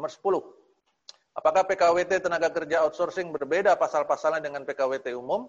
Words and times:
Nomor 0.00 0.08
10. 0.16 1.36
Apakah 1.36 1.68
PKWT 1.68 2.24
tenaga 2.24 2.48
kerja 2.48 2.88
outsourcing 2.88 3.28
berbeda 3.28 3.76
pasal-pasalnya 3.76 4.40
dengan 4.40 4.64
PKWT 4.64 5.12
umum? 5.12 5.44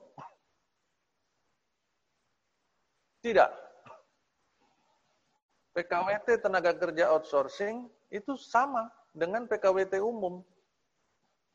Tidak. 3.24 3.48
PKWT 5.72 6.27
tenaga 6.43 6.75
kerja 6.75 7.16
outsourcing 7.16 7.87
itu 8.11 8.36
sama 8.36 8.91
dengan 9.16 9.48
PKWT 9.48 10.04
umum. 10.04 10.43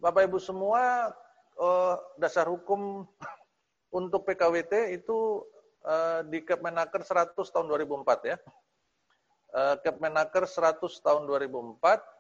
Bapak 0.00 0.32
Ibu 0.32 0.40
semua 0.40 1.12
eh, 1.60 1.94
dasar 2.16 2.48
hukum 2.48 3.04
untuk 4.00 4.24
PKWT 4.24 5.04
itu 5.04 5.44
eh, 5.84 6.24
di 6.32 6.40
Kepmenaker 6.40 7.04
100 7.04 7.36
tahun 7.36 7.68
2004 7.68 8.32
ya. 8.32 8.40
Eh, 9.52 9.76
Kepmenaker 9.84 10.48
100 10.48 10.80
tahun 10.80 11.28
2004 11.28 12.15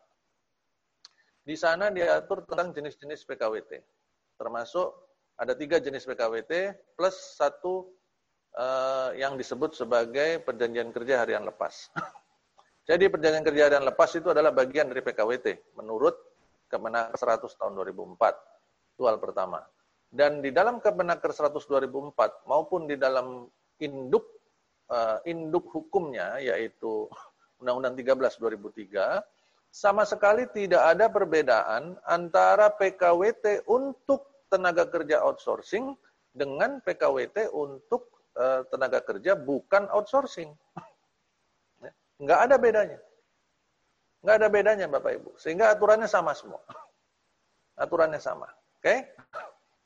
di 1.46 1.54
sana 1.54 1.94
diatur 1.94 2.42
tentang 2.42 2.74
jenis-jenis 2.74 3.22
PKWT. 3.22 3.78
Termasuk 4.34 4.90
ada 5.38 5.54
tiga 5.54 5.78
jenis 5.78 6.02
PKWT 6.02 6.74
plus 6.98 7.38
satu 7.38 7.86
uh, 8.58 9.14
yang 9.14 9.38
disebut 9.38 9.78
sebagai 9.78 10.42
perjanjian 10.42 10.90
kerja 10.90 11.22
harian 11.22 11.46
lepas. 11.46 11.94
Jadi 12.90 13.06
perjanjian 13.06 13.46
kerja 13.46 13.70
harian 13.70 13.86
lepas 13.86 14.10
itu 14.18 14.26
adalah 14.34 14.50
bagian 14.50 14.90
dari 14.90 15.06
PKWT 15.06 15.78
menurut 15.78 16.18
Kemenaker 16.66 17.14
100 17.14 17.46
tahun 17.62 17.72
2004. 17.78 18.98
Itu 18.98 19.06
hal 19.06 19.22
pertama. 19.22 19.62
Dan 20.10 20.42
di 20.42 20.50
dalam 20.50 20.82
Kemenaker 20.82 21.30
100 21.30 21.62
2004 21.62 22.50
maupun 22.50 22.90
di 22.90 22.98
dalam 22.98 23.46
induk 23.78 24.26
uh, 24.90 25.22
induk 25.22 25.70
hukumnya 25.70 26.42
yaitu 26.42 27.06
Undang-Undang 27.62 27.94
13 28.02 28.34
2003 28.42 29.35
sama 29.70 30.08
sekali 30.08 30.48
tidak 30.50 30.82
ada 30.82 31.06
perbedaan 31.12 32.00
antara 32.08 32.72
PKWT 32.72 33.68
untuk 33.68 34.46
tenaga 34.48 34.88
kerja 34.88 35.20
outsourcing 35.20 35.92
dengan 36.32 36.80
PKWT 36.84 37.52
untuk 37.52 38.08
uh, 38.36 38.64
tenaga 38.68 39.04
kerja 39.04 39.36
bukan 39.36 39.88
outsourcing. 39.92 40.52
Nggak 42.16 42.40
ada 42.48 42.56
bedanya. 42.56 42.98
Nggak 44.24 44.36
ada 44.40 44.48
bedanya 44.48 44.86
Bapak 44.88 45.12
Ibu. 45.20 45.30
Sehingga 45.36 45.76
aturannya 45.76 46.08
sama 46.08 46.32
semua. 46.32 46.60
Aturannya 47.76 48.20
sama. 48.20 48.48
Oke? 48.80 48.80
Okay? 48.80 48.98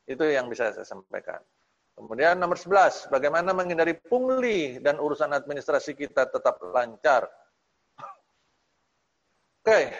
Itu 0.07 0.23
yang 0.27 0.47
bisa 0.47 0.71
saya 0.71 0.87
sampaikan. 0.87 1.43
Kemudian 1.99 2.41
nomor 2.41 2.57
11, 2.57 3.13
bagaimana 3.13 3.53
menghindari 3.53 3.93
pungli 3.93 4.81
dan 4.81 4.97
urusan 4.97 5.37
administrasi 5.37 5.93
kita 5.93 6.33
tetap 6.33 6.57
lancar 6.73 7.29
Oke, 9.61 9.93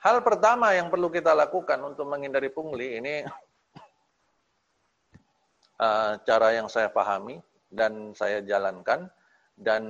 hal 0.00 0.24
pertama 0.24 0.72
yang 0.72 0.88
perlu 0.88 1.12
kita 1.12 1.36
lakukan 1.36 1.76
untuk 1.84 2.08
menghindari 2.08 2.48
pungli 2.48 2.96
ini 2.96 3.28
uh, 5.76 6.16
cara 6.28 6.56
yang 6.56 6.64
saya 6.64 6.88
pahami 6.88 7.36
dan 7.68 8.16
saya 8.16 8.40
jalankan 8.40 9.12
dan 9.60 9.84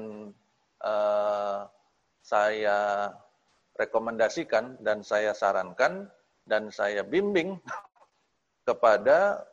uh, 0.83 1.71
saya 2.19 3.15
rekomendasikan 3.79 4.75
dan 4.83 5.07
saya 5.07 5.31
sarankan 5.31 6.11
dan 6.43 6.75
saya 6.75 7.07
bimbing 7.07 7.63
kepada 8.67 9.47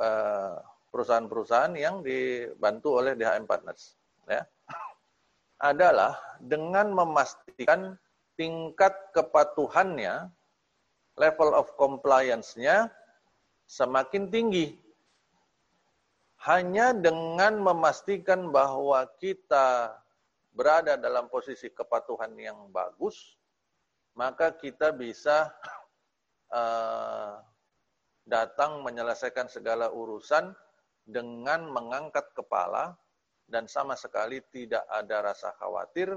eh, 0.00 0.56
perusahaan-perusahaan 0.88 1.76
yang 1.76 2.00
dibantu 2.00 3.02
oleh 3.04 3.12
DHM 3.12 3.44
Partners 3.44 3.98
ya. 4.24 4.40
Adalah 5.74 6.16
dengan 6.40 6.96
memastikan 6.96 7.98
tingkat 8.34 8.94
kepatuhannya, 9.14 10.30
level 11.18 11.50
of 11.54 11.70
compliance-nya 11.78 12.90
semakin 13.66 14.28
tinggi. 14.30 14.78
Hanya 16.44 16.92
dengan 16.92 17.56
memastikan 17.56 18.52
bahwa 18.52 19.08
kita 19.16 19.96
berada 20.52 21.00
dalam 21.00 21.32
posisi 21.32 21.72
kepatuhan 21.72 22.36
yang 22.36 22.68
bagus, 22.68 23.34
maka 24.12 24.52
kita 24.52 24.92
bisa 24.92 25.48
uh, 26.52 27.40
datang 28.34 28.80
menyelesaikan 28.84 29.48
segala 29.52 29.92
urusan 29.92 30.52
dengan 31.04 31.68
mengangkat 31.68 32.32
kepala 32.32 32.96
dan 33.44 33.68
sama 33.68 33.92
sekali 33.92 34.40
tidak 34.48 34.80
ada 34.88 35.20
rasa 35.20 35.52
khawatir 35.60 36.16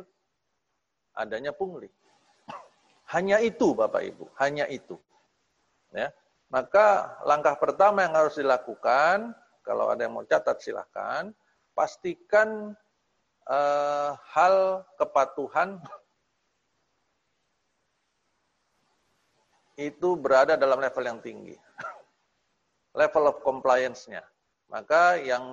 adanya 1.11 1.51
pungli. 1.51 1.91
Hanya 3.07 3.39
itu 3.39 3.71
Bapak 3.71 4.03
Ibu, 4.03 4.27
hanya 4.39 4.67
itu. 4.67 4.99
Ya. 5.95 6.11
Maka 6.51 7.19
langkah 7.23 7.55
pertama 7.55 8.03
yang 8.03 8.15
harus 8.15 8.35
dilakukan, 8.35 9.31
kalau 9.63 9.91
ada 9.91 10.07
yang 10.07 10.15
mau 10.15 10.27
catat 10.27 10.59
silahkan, 10.59 11.31
pastikan 11.71 12.75
uh, 13.47 14.11
hal 14.31 14.83
kepatuhan 14.99 15.79
itu 19.79 20.15
berada 20.19 20.59
dalam 20.59 20.79
level 20.79 21.03
yang 21.03 21.19
tinggi. 21.23 21.55
level 22.99 23.29
of 23.29 23.37
compliance-nya. 23.45 24.25
Maka 24.67 25.15
yang 25.21 25.45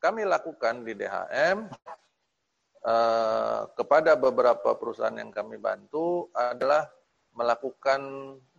kami 0.00 0.24
lakukan 0.24 0.80
di 0.80 0.96
DHM, 0.96 1.68
Eh, 2.86 3.62
kepada 3.74 4.14
beberapa 4.14 4.78
perusahaan 4.78 5.18
yang 5.18 5.34
kami 5.34 5.58
bantu 5.58 6.30
adalah 6.30 6.86
melakukan 7.34 7.98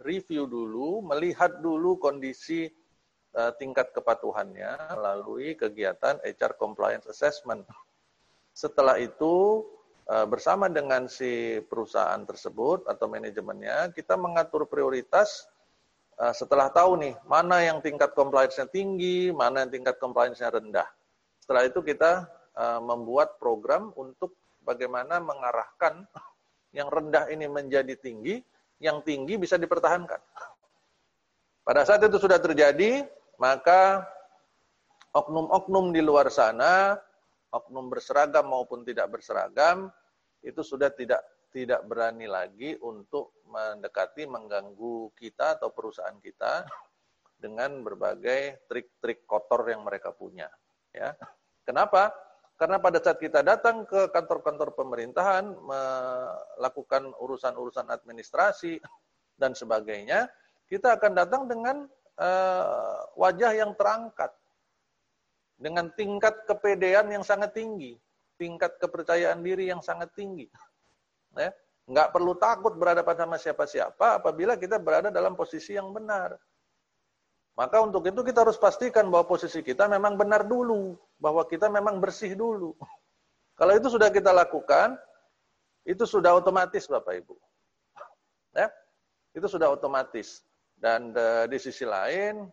review 0.04 0.44
dulu, 0.52 1.00
melihat 1.00 1.64
dulu 1.64 1.98
kondisi 1.98 2.70
uh, 3.34 3.50
tingkat 3.58 3.90
kepatuhannya 3.90 4.94
melalui 4.94 5.58
kegiatan 5.58 6.22
HR 6.22 6.54
Compliance 6.62 7.10
Assessment. 7.10 7.66
Setelah 8.54 9.02
itu, 9.02 9.66
uh, 10.06 10.30
bersama 10.30 10.70
dengan 10.70 11.10
si 11.10 11.58
perusahaan 11.66 12.22
tersebut 12.22 12.86
atau 12.86 13.10
manajemennya, 13.10 13.96
kita 13.98 14.14
mengatur 14.14 14.70
prioritas 14.70 15.48
setelah 16.34 16.74
tahu 16.74 16.98
nih, 16.98 17.14
mana 17.30 17.62
yang 17.62 17.78
tingkat 17.78 18.18
compliance-nya 18.18 18.66
tinggi, 18.74 19.30
mana 19.30 19.62
yang 19.62 19.70
tingkat 19.70 20.02
compliance-nya 20.02 20.50
rendah. 20.50 20.90
Setelah 21.38 21.70
itu 21.70 21.78
kita 21.86 22.26
Eh, 22.58 22.82
membuat 22.82 23.38
program 23.38 23.94
untuk 23.94 24.34
bagaimana 24.66 25.22
mengarahkan 25.22 26.10
yang 26.74 26.90
rendah 26.90 27.30
ini 27.30 27.46
menjadi 27.46 27.94
tinggi, 27.94 28.42
yang 28.82 29.06
tinggi 29.06 29.38
bisa 29.38 29.62
dipertahankan. 29.62 30.18
Pada 31.62 31.86
saat 31.86 32.02
itu 32.02 32.18
sudah 32.18 32.42
terjadi, 32.42 33.06
maka 33.38 34.10
oknum-oknum 35.14 35.94
di 35.94 36.02
luar 36.02 36.34
sana, 36.34 36.98
oknum 37.54 37.94
berseragam 37.94 38.50
maupun 38.50 38.82
tidak 38.82 39.06
berseragam, 39.14 39.94
itu 40.42 40.66
sudah 40.66 40.90
tidak 40.90 41.22
tidak 41.54 41.86
berani 41.86 42.26
lagi 42.26 42.74
untuk 42.82 43.38
mendekati, 43.46 44.26
mengganggu 44.26 45.14
kita 45.14 45.62
atau 45.62 45.70
perusahaan 45.70 46.18
kita 46.18 46.66
dengan 47.38 47.86
berbagai 47.86 48.66
trik-trik 48.66 49.30
kotor 49.30 49.70
yang 49.70 49.86
mereka 49.86 50.10
punya. 50.10 50.50
Ya, 50.90 51.14
kenapa? 51.62 52.27
Karena 52.58 52.82
pada 52.82 52.98
saat 52.98 53.22
kita 53.22 53.46
datang 53.46 53.86
ke 53.86 54.10
kantor-kantor 54.10 54.74
pemerintahan, 54.74 55.46
melakukan 55.62 57.14
urusan-urusan 57.22 57.86
administrasi 57.86 58.82
dan 59.38 59.54
sebagainya, 59.54 60.26
kita 60.66 60.98
akan 60.98 61.14
datang 61.14 61.46
dengan 61.46 61.86
uh, 62.18 63.00
wajah 63.14 63.54
yang 63.54 63.78
terangkat, 63.78 64.34
dengan 65.54 65.94
tingkat 65.94 66.50
kepedean 66.50 67.14
yang 67.14 67.22
sangat 67.22 67.54
tinggi, 67.54 67.94
tingkat 68.42 68.82
kepercayaan 68.82 69.38
diri 69.46 69.70
yang 69.70 69.86
sangat 69.86 70.10
tinggi. 70.18 70.50
Ya, 71.38 71.54
nggak 71.86 72.10
perlu 72.10 72.34
takut 72.42 72.74
berhadapan 72.74 73.16
sama 73.22 73.38
siapa-siapa 73.38 74.18
apabila 74.18 74.58
kita 74.58 74.82
berada 74.82 75.14
dalam 75.14 75.38
posisi 75.38 75.78
yang 75.78 75.94
benar. 75.94 76.34
Maka 77.58 77.82
untuk 77.82 78.06
itu 78.06 78.22
kita 78.22 78.46
harus 78.46 78.54
pastikan 78.62 79.10
bahwa 79.10 79.26
posisi 79.26 79.66
kita 79.66 79.90
memang 79.90 80.14
benar 80.14 80.46
dulu, 80.46 80.94
bahwa 81.18 81.42
kita 81.42 81.66
memang 81.74 81.98
bersih 81.98 82.38
dulu. 82.38 82.78
Kalau 83.60 83.74
itu 83.74 83.90
sudah 83.90 84.14
kita 84.14 84.30
lakukan, 84.30 84.94
itu 85.82 86.06
sudah 86.06 86.38
otomatis 86.38 86.86
Bapak 86.86 87.26
Ibu. 87.26 87.34
Ya, 88.58 88.74
itu 89.38 89.46
sudah 89.50 89.70
otomatis. 89.74 90.42
Dan 90.78 91.14
de, 91.14 91.50
di 91.50 91.58
sisi 91.58 91.86
lain, 91.86 92.46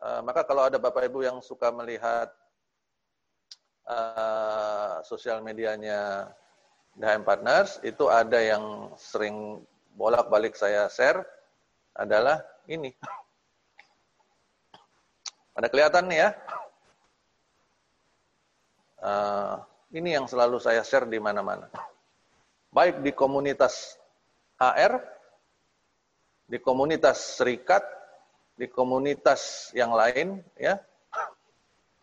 uh, 0.00 0.20
maka 0.28 0.44
kalau 0.44 0.68
ada 0.68 0.76
Bapak 0.76 1.08
Ibu 1.08 1.24
yang 1.24 1.40
suka 1.44 1.68
melihat 1.72 2.28
uh, 3.88 5.00
sosial 5.04 5.44
medianya 5.44 6.32
DHM 6.96 7.24
Partners, 7.24 7.80
itu 7.84 8.08
ada 8.08 8.36
yang 8.40 8.92
sering 8.96 9.60
bolak-balik 9.96 10.56
saya 10.56 10.88
share, 10.88 11.24
adalah 11.96 12.40
ini. 12.64 12.96
Ada 15.52 15.66
kelihatan 15.68 16.04
nih 16.08 16.18
ya? 16.18 16.30
Uh, 19.02 19.54
ini 19.92 20.14
yang 20.16 20.30
selalu 20.30 20.62
saya 20.62 20.80
share 20.86 21.10
di 21.10 21.18
mana-mana. 21.18 21.68
Baik 22.72 23.04
di 23.04 23.12
komunitas 23.12 24.00
HR 24.62 25.12
di 26.52 26.60
komunitas 26.60 27.40
serikat, 27.40 27.80
di 28.60 28.68
komunitas 28.68 29.72
yang 29.72 29.96
lain, 29.96 30.44
ya, 30.60 30.76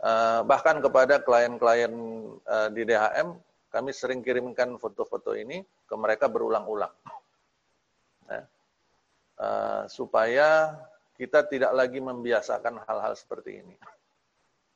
uh, 0.02 0.42
bahkan 0.42 0.82
kepada 0.82 1.22
klien-klien 1.22 1.94
uh, 2.50 2.70
di 2.74 2.82
DHM, 2.82 3.38
kami 3.70 3.94
sering 3.94 4.26
kirimkan 4.26 4.74
foto-foto 4.82 5.38
ini 5.38 5.62
ke 5.62 5.94
mereka 5.94 6.26
berulang-ulang, 6.26 6.90
uh, 9.38 9.86
supaya 9.86 10.74
kita 11.20 11.44
tidak 11.52 11.76
lagi 11.76 12.00
membiasakan 12.00 12.80
hal-hal 12.88 13.12
seperti 13.12 13.60
ini. 13.60 13.76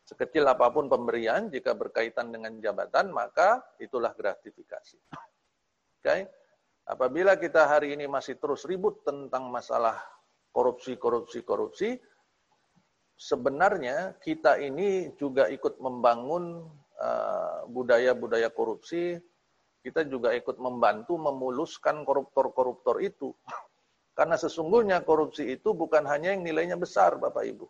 Sekecil 0.03 0.43
apa 0.43 0.67
pun 0.67 0.91
pemberian, 0.91 1.47
jika 1.47 1.71
berkaitan 1.71 2.35
dengan 2.35 2.59
jabatan, 2.59 3.15
maka 3.15 3.63
itulah 3.79 4.11
gratifikasi. 4.11 4.99
Oke, 5.07 6.03
okay? 6.03 6.27
apabila 6.83 7.39
kita 7.39 7.63
hari 7.63 7.95
ini 7.95 8.11
masih 8.11 8.35
terus 8.35 8.67
ribut 8.67 9.07
tentang 9.07 9.47
masalah 9.47 10.03
korupsi, 10.51 10.99
korupsi, 10.99 11.39
korupsi, 11.47 11.95
sebenarnya 13.15 14.19
kita 14.19 14.59
ini 14.59 15.15
juga 15.15 15.47
ikut 15.47 15.79
membangun 15.79 16.67
eh, 16.99 17.59
budaya-budaya 17.71 18.51
uh, 18.51 18.55
korupsi, 18.55 19.15
kita 19.79 20.03
juga 20.11 20.35
ikut 20.35 20.59
membantu 20.59 21.15
memuluskan 21.15 22.03
koruptor-koruptor 22.03 22.99
itu. 22.99 23.31
Karena 24.13 24.37
sesungguhnya 24.37 25.01
korupsi 25.01 25.57
itu 25.57 25.73
bukan 25.73 26.05
hanya 26.05 26.37
yang 26.37 26.45
nilainya 26.45 26.77
besar, 26.77 27.17
Bapak 27.17 27.49
Ibu. 27.49 27.65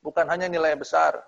Bukan 0.00 0.24
hanya 0.28 0.48
nilai 0.48 0.76
besar, 0.76 1.20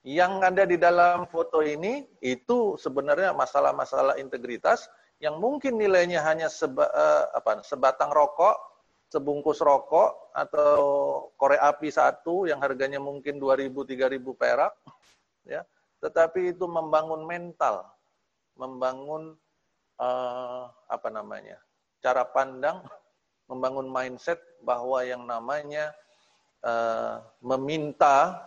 yang 0.00 0.40
ada 0.40 0.64
di 0.64 0.80
dalam 0.80 1.28
foto 1.28 1.60
ini 1.60 2.08
itu 2.24 2.78
sebenarnya 2.80 3.36
masalah-masalah 3.36 4.16
integritas 4.16 4.88
yang 5.20 5.36
mungkin 5.36 5.76
nilainya 5.76 6.24
hanya 6.24 6.48
seba, 6.48 6.88
uh, 6.88 7.28
apa, 7.36 7.60
sebatang 7.60 8.08
rokok, 8.08 8.56
sebungkus 9.12 9.60
rokok 9.60 10.32
atau 10.32 10.80
korek 11.36 11.60
api 11.60 11.92
satu 11.92 12.48
yang 12.48 12.64
harganya 12.64 12.96
mungkin 12.96 13.36
2000 13.36 13.68
3000 13.76 14.24
perak 14.40 14.72
ya. 15.44 15.60
Tetapi 16.00 16.56
itu 16.56 16.64
membangun 16.64 17.28
mental, 17.28 17.84
membangun 18.56 19.36
uh, 20.00 20.64
apa 20.88 21.08
namanya? 21.12 21.60
cara 22.00 22.24
pandang, 22.24 22.80
membangun 23.50 23.90
mindset 23.90 24.38
bahwa 24.62 25.02
yang 25.02 25.26
namanya 25.26 25.90
uh, 26.62 27.18
meminta 27.42 28.38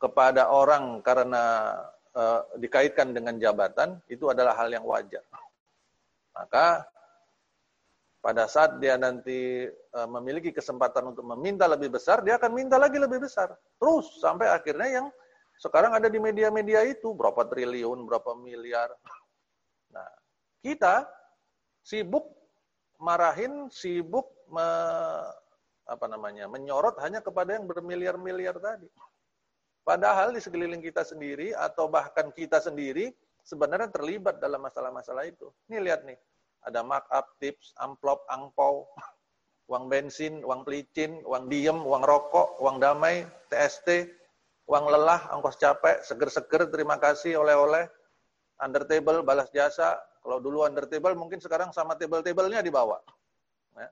kepada 0.00 0.48
orang 0.48 1.04
karena 1.04 1.76
uh, 2.16 2.40
dikaitkan 2.56 3.12
dengan 3.12 3.36
jabatan 3.36 4.00
itu 4.08 4.32
adalah 4.32 4.56
hal 4.56 4.72
yang 4.72 4.88
wajar. 4.88 5.22
Maka 6.32 6.86
pada 8.24 8.48
saat 8.48 8.80
dia 8.80 8.96
nanti 8.96 9.68
uh, 9.68 10.08
memiliki 10.08 10.54
kesempatan 10.54 11.12
untuk 11.12 11.26
meminta 11.28 11.68
lebih 11.68 11.92
besar, 11.98 12.24
dia 12.24 12.40
akan 12.40 12.50
minta 12.56 12.80
lagi 12.80 12.96
lebih 12.96 13.20
besar. 13.20 13.52
Terus 13.76 14.22
sampai 14.22 14.48
akhirnya 14.48 15.02
yang 15.02 15.06
sekarang 15.58 15.90
ada 15.90 16.06
di 16.06 16.22
media-media 16.22 16.86
itu 16.86 17.10
berapa 17.12 17.42
triliun, 17.42 18.06
berapa 18.06 18.38
miliar. 18.38 18.94
Nah, 19.90 20.06
kita 20.62 21.10
sibuk 21.82 22.37
marahin, 22.98 23.70
sibuk 23.70 24.26
me, 24.50 24.68
apa 25.88 26.06
namanya, 26.06 26.44
menyorot 26.50 26.98
hanya 27.00 27.24
kepada 27.24 27.56
yang 27.56 27.64
bermiliar-miliar 27.64 28.58
tadi. 28.60 28.90
Padahal 29.86 30.36
di 30.36 30.40
sekeliling 30.44 30.84
kita 30.84 31.00
sendiri 31.00 31.56
atau 31.56 31.88
bahkan 31.88 32.28
kita 32.28 32.60
sendiri 32.60 33.08
sebenarnya 33.40 33.88
terlibat 33.88 34.36
dalam 34.36 34.60
masalah-masalah 34.60 35.24
itu. 35.24 35.48
Ini 35.72 35.80
lihat 35.80 36.04
nih, 36.04 36.20
ada 36.68 36.84
markup, 36.84 37.32
tips, 37.40 37.72
amplop, 37.80 38.20
angpau, 38.28 38.84
uang 39.72 39.88
bensin, 39.88 40.44
uang 40.44 40.68
pelicin, 40.68 41.24
uang 41.24 41.48
diem, 41.48 41.80
uang 41.80 42.04
rokok, 42.04 42.60
uang 42.60 42.76
damai, 42.76 43.24
TST, 43.48 44.12
uang 44.68 44.84
lelah, 44.92 45.32
ongkos 45.32 45.56
capek, 45.56 46.04
seger-seger, 46.04 46.68
terima 46.68 47.00
kasih 47.00 47.40
oleh-oleh, 47.40 47.88
under 48.60 48.84
table, 48.84 49.24
balas 49.24 49.48
jasa. 49.56 49.96
Kalau 50.28 50.44
dulu 50.44 50.68
under 50.68 50.84
table, 50.84 51.16
mungkin 51.16 51.40
sekarang 51.40 51.72
sama 51.72 51.96
table-tablenya 51.96 52.60
dibawa. 52.60 53.00
Ya. 53.72 53.88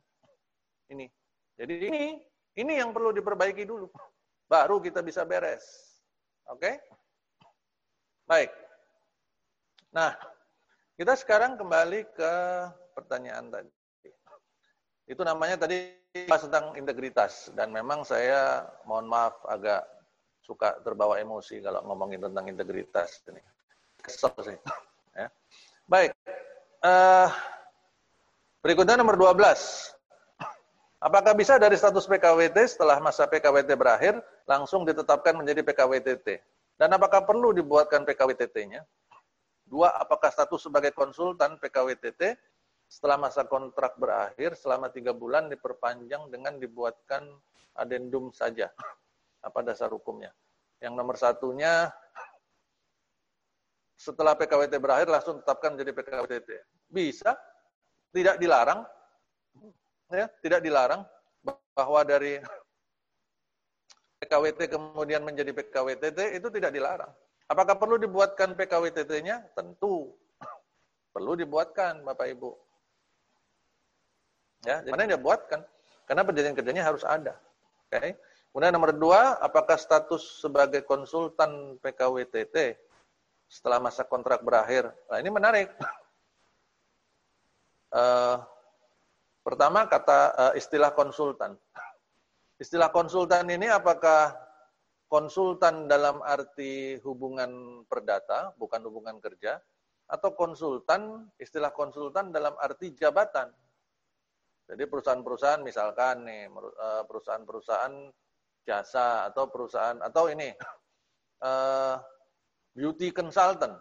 Ini. 0.92 1.08
Jadi 1.56 1.74
ini, 1.88 2.20
ini 2.60 2.72
yang 2.76 2.92
perlu 2.92 3.08
diperbaiki 3.16 3.64
dulu. 3.64 3.88
Baru 4.44 4.76
kita 4.84 5.00
bisa 5.00 5.24
beres. 5.24 5.64
Oke? 6.52 6.60
Okay? 6.60 6.74
Baik. 8.28 8.52
Nah, 9.96 10.12
kita 11.00 11.16
sekarang 11.16 11.56
kembali 11.56 12.04
ke 12.12 12.32
pertanyaan 12.92 13.48
tadi. 13.48 13.72
Itu 15.08 15.24
namanya 15.24 15.64
tadi 15.64 15.96
tentang 16.12 16.76
integritas 16.76 17.48
dan 17.56 17.72
memang 17.72 18.04
saya 18.04 18.68
mohon 18.84 19.08
maaf 19.08 19.40
agak 19.48 19.88
suka 20.44 20.84
terbawa 20.84 21.16
emosi 21.16 21.64
kalau 21.64 21.80
ngomongin 21.88 22.28
tentang 22.28 22.44
integritas 22.44 23.24
ini. 23.32 23.40
Kesel 24.04 24.36
sih. 24.44 24.58
Ya. 25.16 25.32
Baik. 25.86 26.18
Uh, 26.82 27.30
berikutnya 28.58 28.98
nomor 28.98 29.14
12. 29.14 29.38
Apakah 30.98 31.30
bisa 31.38 31.62
dari 31.62 31.78
status 31.78 32.10
PKWT 32.10 32.58
setelah 32.66 32.98
masa 32.98 33.30
PKWT 33.30 33.70
berakhir 33.78 34.18
langsung 34.50 34.82
ditetapkan 34.82 35.38
menjadi 35.38 35.62
PKWTT? 35.62 36.42
Dan 36.74 36.90
apakah 36.90 37.22
perlu 37.22 37.54
dibuatkan 37.54 38.02
PKWTT-nya? 38.02 38.82
Dua, 39.62 39.94
apakah 39.94 40.34
status 40.34 40.66
sebagai 40.66 40.90
konsultan 40.90 41.54
PKWTT 41.62 42.34
setelah 42.90 43.22
masa 43.22 43.46
kontrak 43.46 43.94
berakhir 43.94 44.58
selama 44.58 44.90
tiga 44.90 45.14
bulan 45.14 45.46
diperpanjang 45.46 46.26
dengan 46.34 46.58
dibuatkan 46.58 47.30
adendum 47.78 48.34
saja? 48.34 48.74
Apa 49.46 49.62
dasar 49.62 49.94
hukumnya? 49.94 50.34
Yang 50.82 50.94
nomor 50.98 51.14
satunya, 51.14 51.94
setelah 53.96 54.36
PKWT 54.36 54.76
berakhir 54.76 55.08
langsung 55.08 55.40
tetapkan 55.40 55.72
menjadi 55.72 55.92
PKWTT. 55.96 56.50
Bisa, 56.92 57.32
tidak 58.12 58.36
dilarang, 58.36 58.84
ya, 60.12 60.28
tidak 60.44 60.60
dilarang 60.60 61.02
bahwa 61.72 62.00
dari 62.04 62.36
PKWT 64.20 64.68
kemudian 64.68 65.24
menjadi 65.24 65.50
PKWTT 65.56 66.36
itu 66.36 66.48
tidak 66.52 66.70
dilarang. 66.76 67.10
Apakah 67.48 67.78
perlu 67.80 67.96
dibuatkan 67.96 68.52
PKWTT-nya? 68.58 69.54
Tentu. 69.54 70.12
Perlu 71.14 71.38
dibuatkan, 71.38 72.02
Bapak 72.02 72.26
Ibu. 72.34 72.50
Ya, 74.66 74.82
mana 74.90 75.06
dia 75.06 75.20
buatkan? 75.20 75.62
Karena 76.10 76.26
perjanjian 76.26 76.58
kerjanya 76.58 76.82
harus 76.82 77.06
ada. 77.06 77.38
Oke. 77.86 78.02
Okay? 78.02 78.12
Kemudian 78.50 78.72
nomor 78.72 78.90
dua, 78.96 79.38
apakah 79.38 79.78
status 79.78 80.42
sebagai 80.42 80.82
konsultan 80.88 81.78
PKWTT 81.78 82.85
setelah 83.46 83.78
masa 83.78 84.02
kontrak 84.06 84.42
berakhir? 84.42 84.90
Nah, 85.10 85.18
ini 85.22 85.30
menarik. 85.30 85.70
Uh, 87.94 88.42
Pertama 89.46 89.86
kata 89.86 90.34
uh, 90.34 90.52
istilah 90.58 90.90
konsultan. 90.90 91.54
Istilah 92.62 92.90
konsultan 92.90 93.46
ini 93.46 93.70
apakah 93.70 94.34
konsultan 95.06 95.86
dalam 95.86 96.18
arti 96.26 96.98
hubungan 97.06 97.82
perdata, 97.86 98.50
bukan 98.58 98.82
hubungan 98.90 99.22
kerja, 99.22 99.62
atau 100.06 100.34
konsultan, 100.34 101.30
istilah 101.38 101.70
konsultan 101.70 102.30
dalam 102.30 102.54
arti 102.58 102.94
jabatan. 102.94 103.50
Jadi 104.66 104.82
perusahaan-perusahaan 104.90 105.62
misalkan 105.62 106.26
nih, 106.26 106.50
eh, 106.50 107.02
perusahaan-perusahaan 107.06 107.94
jasa 108.66 109.30
atau 109.30 109.46
perusahaan 109.46 110.02
atau 110.02 110.26
ini 110.26 110.50
beauty 112.76 113.08
consultant 113.08 113.80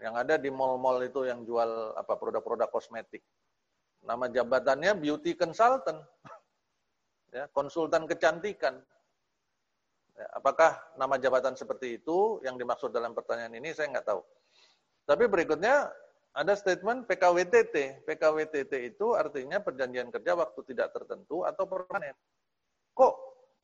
yang 0.00 0.16
ada 0.16 0.40
di 0.40 0.48
mall-mall 0.48 1.04
itu 1.04 1.28
yang 1.28 1.44
jual 1.44 1.92
apa 1.94 2.16
produk-produk 2.16 2.72
kosmetik. 2.72 3.20
Nama 4.04 4.32
jabatannya 4.32 4.96
beauty 4.96 5.36
consultant. 5.36 6.00
Ya, 7.34 7.50
konsultan 7.50 8.06
kecantikan. 8.06 8.78
Ya, 10.14 10.26
apakah 10.38 10.78
nama 10.94 11.18
jabatan 11.18 11.58
seperti 11.58 11.98
itu 11.98 12.38
yang 12.46 12.54
dimaksud 12.54 12.94
dalam 12.94 13.10
pertanyaan 13.10 13.58
ini 13.58 13.74
saya 13.74 13.90
nggak 13.90 14.06
tahu. 14.06 14.22
Tapi 15.02 15.26
berikutnya 15.26 15.90
ada 16.30 16.54
statement 16.54 17.10
PKWTT. 17.10 18.06
PKWTT 18.06 18.72
itu 18.86 19.18
artinya 19.18 19.58
perjanjian 19.58 20.14
kerja 20.14 20.38
waktu 20.38 20.62
tidak 20.62 20.94
tertentu 20.94 21.42
atau 21.42 21.66
permanen. 21.66 22.14
Kok 22.94 23.14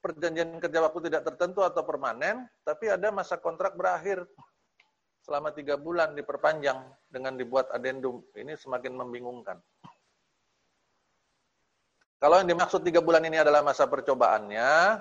perjanjian 0.02 0.58
kerja 0.58 0.80
waktu 0.82 0.98
tidak 1.06 1.22
tertentu 1.30 1.60
atau 1.62 1.86
permanen, 1.86 2.50
tapi 2.66 2.90
ada 2.90 3.14
masa 3.14 3.38
kontrak 3.38 3.78
berakhir 3.78 4.26
selama 5.30 5.54
tiga 5.54 5.78
bulan 5.78 6.18
diperpanjang 6.18 6.82
dengan 7.06 7.38
dibuat 7.38 7.70
adendum. 7.70 8.18
Ini 8.34 8.58
semakin 8.58 8.98
membingungkan. 8.98 9.62
Kalau 12.18 12.42
yang 12.42 12.50
dimaksud 12.50 12.82
tiga 12.82 12.98
bulan 12.98 13.22
ini 13.22 13.38
adalah 13.38 13.62
masa 13.62 13.86
percobaannya, 13.86 14.98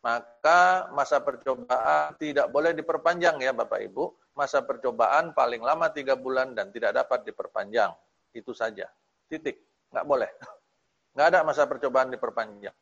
maka 0.00 0.88
masa 0.96 1.20
percobaan 1.20 2.16
tidak 2.16 2.48
boleh 2.48 2.72
diperpanjang 2.72 3.36
ya 3.44 3.52
Bapak 3.52 3.84
Ibu. 3.84 4.32
Masa 4.32 4.64
percobaan 4.64 5.36
paling 5.36 5.60
lama 5.60 5.92
tiga 5.92 6.16
bulan 6.16 6.56
dan 6.56 6.72
tidak 6.72 6.96
dapat 6.96 7.28
diperpanjang. 7.28 7.92
Itu 8.32 8.56
saja. 8.56 8.88
Titik. 9.28 9.60
Nggak 9.92 10.06
boleh. 10.08 10.30
Nggak 11.12 11.26
ada 11.36 11.38
masa 11.44 11.68
percobaan 11.68 12.08
diperpanjang. 12.08 12.72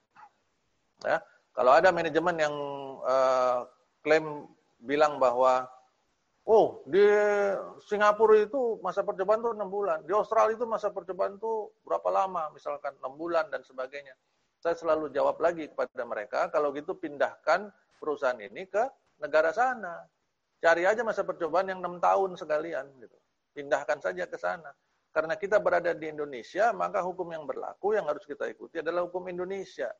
Ya, 1.02 1.18
kalau 1.58 1.74
ada 1.74 1.90
manajemen 1.90 2.38
yang 2.38 2.54
uh, 3.02 3.66
klaim 4.06 4.46
bilang 4.78 5.18
bahwa 5.18 5.73
oh 6.44 6.84
di 6.84 7.04
Singapura 7.88 8.36
itu 8.44 8.78
masa 8.84 9.00
percobaan 9.00 9.40
itu 9.40 9.50
enam 9.52 9.68
bulan, 9.72 10.04
di 10.04 10.12
Australia 10.12 10.56
itu 10.56 10.66
masa 10.68 10.92
percobaan 10.92 11.40
itu 11.40 11.72
berapa 11.84 12.08
lama, 12.12 12.52
misalkan 12.52 12.96
enam 13.00 13.16
bulan 13.16 13.48
dan 13.48 13.64
sebagainya. 13.64 14.12
Saya 14.60 14.76
selalu 14.76 15.12
jawab 15.12 15.36
lagi 15.44 15.68
kepada 15.68 16.04
mereka, 16.08 16.48
kalau 16.48 16.72
gitu 16.72 16.96
pindahkan 16.96 17.68
perusahaan 18.00 18.36
ini 18.40 18.64
ke 18.68 18.84
negara 19.20 19.52
sana. 19.52 20.04
Cari 20.60 20.88
aja 20.88 21.04
masa 21.04 21.24
percobaan 21.24 21.68
yang 21.68 21.84
enam 21.84 22.00
tahun 22.00 22.40
sekalian. 22.40 22.88
Gitu. 22.96 23.16
Pindahkan 23.52 24.00
saja 24.00 24.24
ke 24.24 24.40
sana. 24.40 24.72
Karena 25.12 25.36
kita 25.36 25.60
berada 25.60 25.92
di 25.94 26.10
Indonesia, 26.10 26.72
maka 26.74 27.04
hukum 27.04 27.30
yang 27.30 27.46
berlaku 27.46 27.94
yang 27.94 28.08
harus 28.08 28.26
kita 28.26 28.50
ikuti 28.50 28.82
adalah 28.82 29.06
hukum 29.06 29.28
Indonesia. 29.30 29.92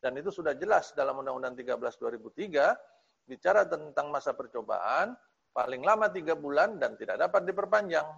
Dan 0.00 0.16
itu 0.16 0.32
sudah 0.32 0.56
jelas 0.56 0.96
dalam 0.96 1.20
Undang-Undang 1.20 1.58
13 1.58 1.78
2003, 2.00 3.28
bicara 3.28 3.68
tentang 3.68 4.08
masa 4.08 4.32
percobaan, 4.32 5.12
paling 5.52 5.84
lama 5.84 6.08
tiga 6.08 6.32
bulan 6.32 6.80
dan 6.80 6.96
tidak 6.96 7.20
dapat 7.20 7.44
diperpanjang. 7.44 8.08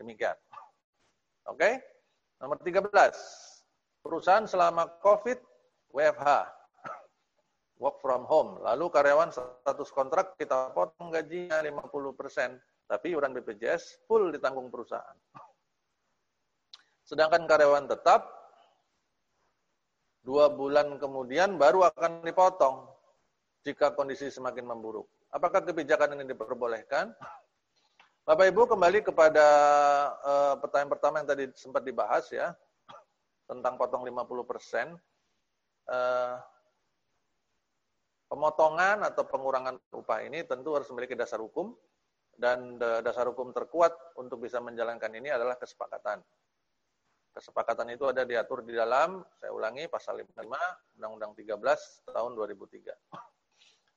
Demikian. 0.00 0.36
Oke? 1.48 1.60
Okay? 1.60 1.74
Nomor 2.40 2.60
13. 2.60 2.92
Perusahaan 4.04 4.44
selama 4.44 5.00
COVID, 5.00 5.38
WFH 5.92 6.28
work 7.80 8.00
from 8.00 8.24
home. 8.24 8.60
Lalu 8.64 8.88
karyawan 8.88 9.32
status 9.32 9.88
kontrak 9.92 10.36
kita 10.40 10.72
potong 10.72 11.12
gajinya 11.12 11.60
50%, 11.60 12.88
tapi 12.88 13.06
iuran 13.12 13.36
BPJS 13.36 14.08
full 14.08 14.32
ditanggung 14.32 14.72
perusahaan. 14.72 15.16
Sedangkan 17.06 17.46
karyawan 17.46 17.86
tetap 17.86 18.26
dua 20.26 20.50
bulan 20.50 20.98
kemudian 20.98 21.54
baru 21.54 21.86
akan 21.86 22.26
dipotong 22.26 22.90
jika 23.62 23.94
kondisi 23.94 24.26
semakin 24.26 24.66
memburuk. 24.66 25.06
Apakah 25.34 25.62
kebijakan 25.62 26.14
ini 26.18 26.24
diperbolehkan? 26.30 27.10
Bapak 28.26 28.46
Ibu 28.50 28.66
kembali 28.66 29.06
kepada 29.06 29.46
uh, 30.18 30.54
pertanyaan 30.58 30.90
pertama 30.90 31.22
yang 31.22 31.28
tadi 31.30 31.44
sempat 31.54 31.86
dibahas 31.86 32.26
ya 32.34 32.50
tentang 33.46 33.78
potong 33.78 34.02
50 34.02 34.50
persen. 34.50 34.98
Uh, 35.86 36.34
Pemotongan 38.26 39.06
atau 39.06 39.22
pengurangan 39.22 39.78
upah 39.94 40.26
ini 40.26 40.42
tentu 40.42 40.74
harus 40.74 40.90
memiliki 40.90 41.14
dasar 41.14 41.38
hukum 41.38 41.78
dan 42.34 42.74
dasar 42.76 43.30
hukum 43.30 43.54
terkuat 43.54 43.94
untuk 44.18 44.42
bisa 44.42 44.58
menjalankan 44.58 45.14
ini 45.14 45.30
adalah 45.30 45.54
kesepakatan. 45.54 46.18
Kesepakatan 47.30 47.94
itu 47.94 48.08
ada 48.10 48.26
diatur 48.26 48.66
di 48.66 48.74
dalam, 48.74 49.22
saya 49.38 49.54
ulangi, 49.54 49.86
pasal 49.86 50.18
55 50.18 50.42
Undang-Undang 50.98 51.32
13 51.38 52.16
tahun 52.16 52.32
2003. 52.34 53.35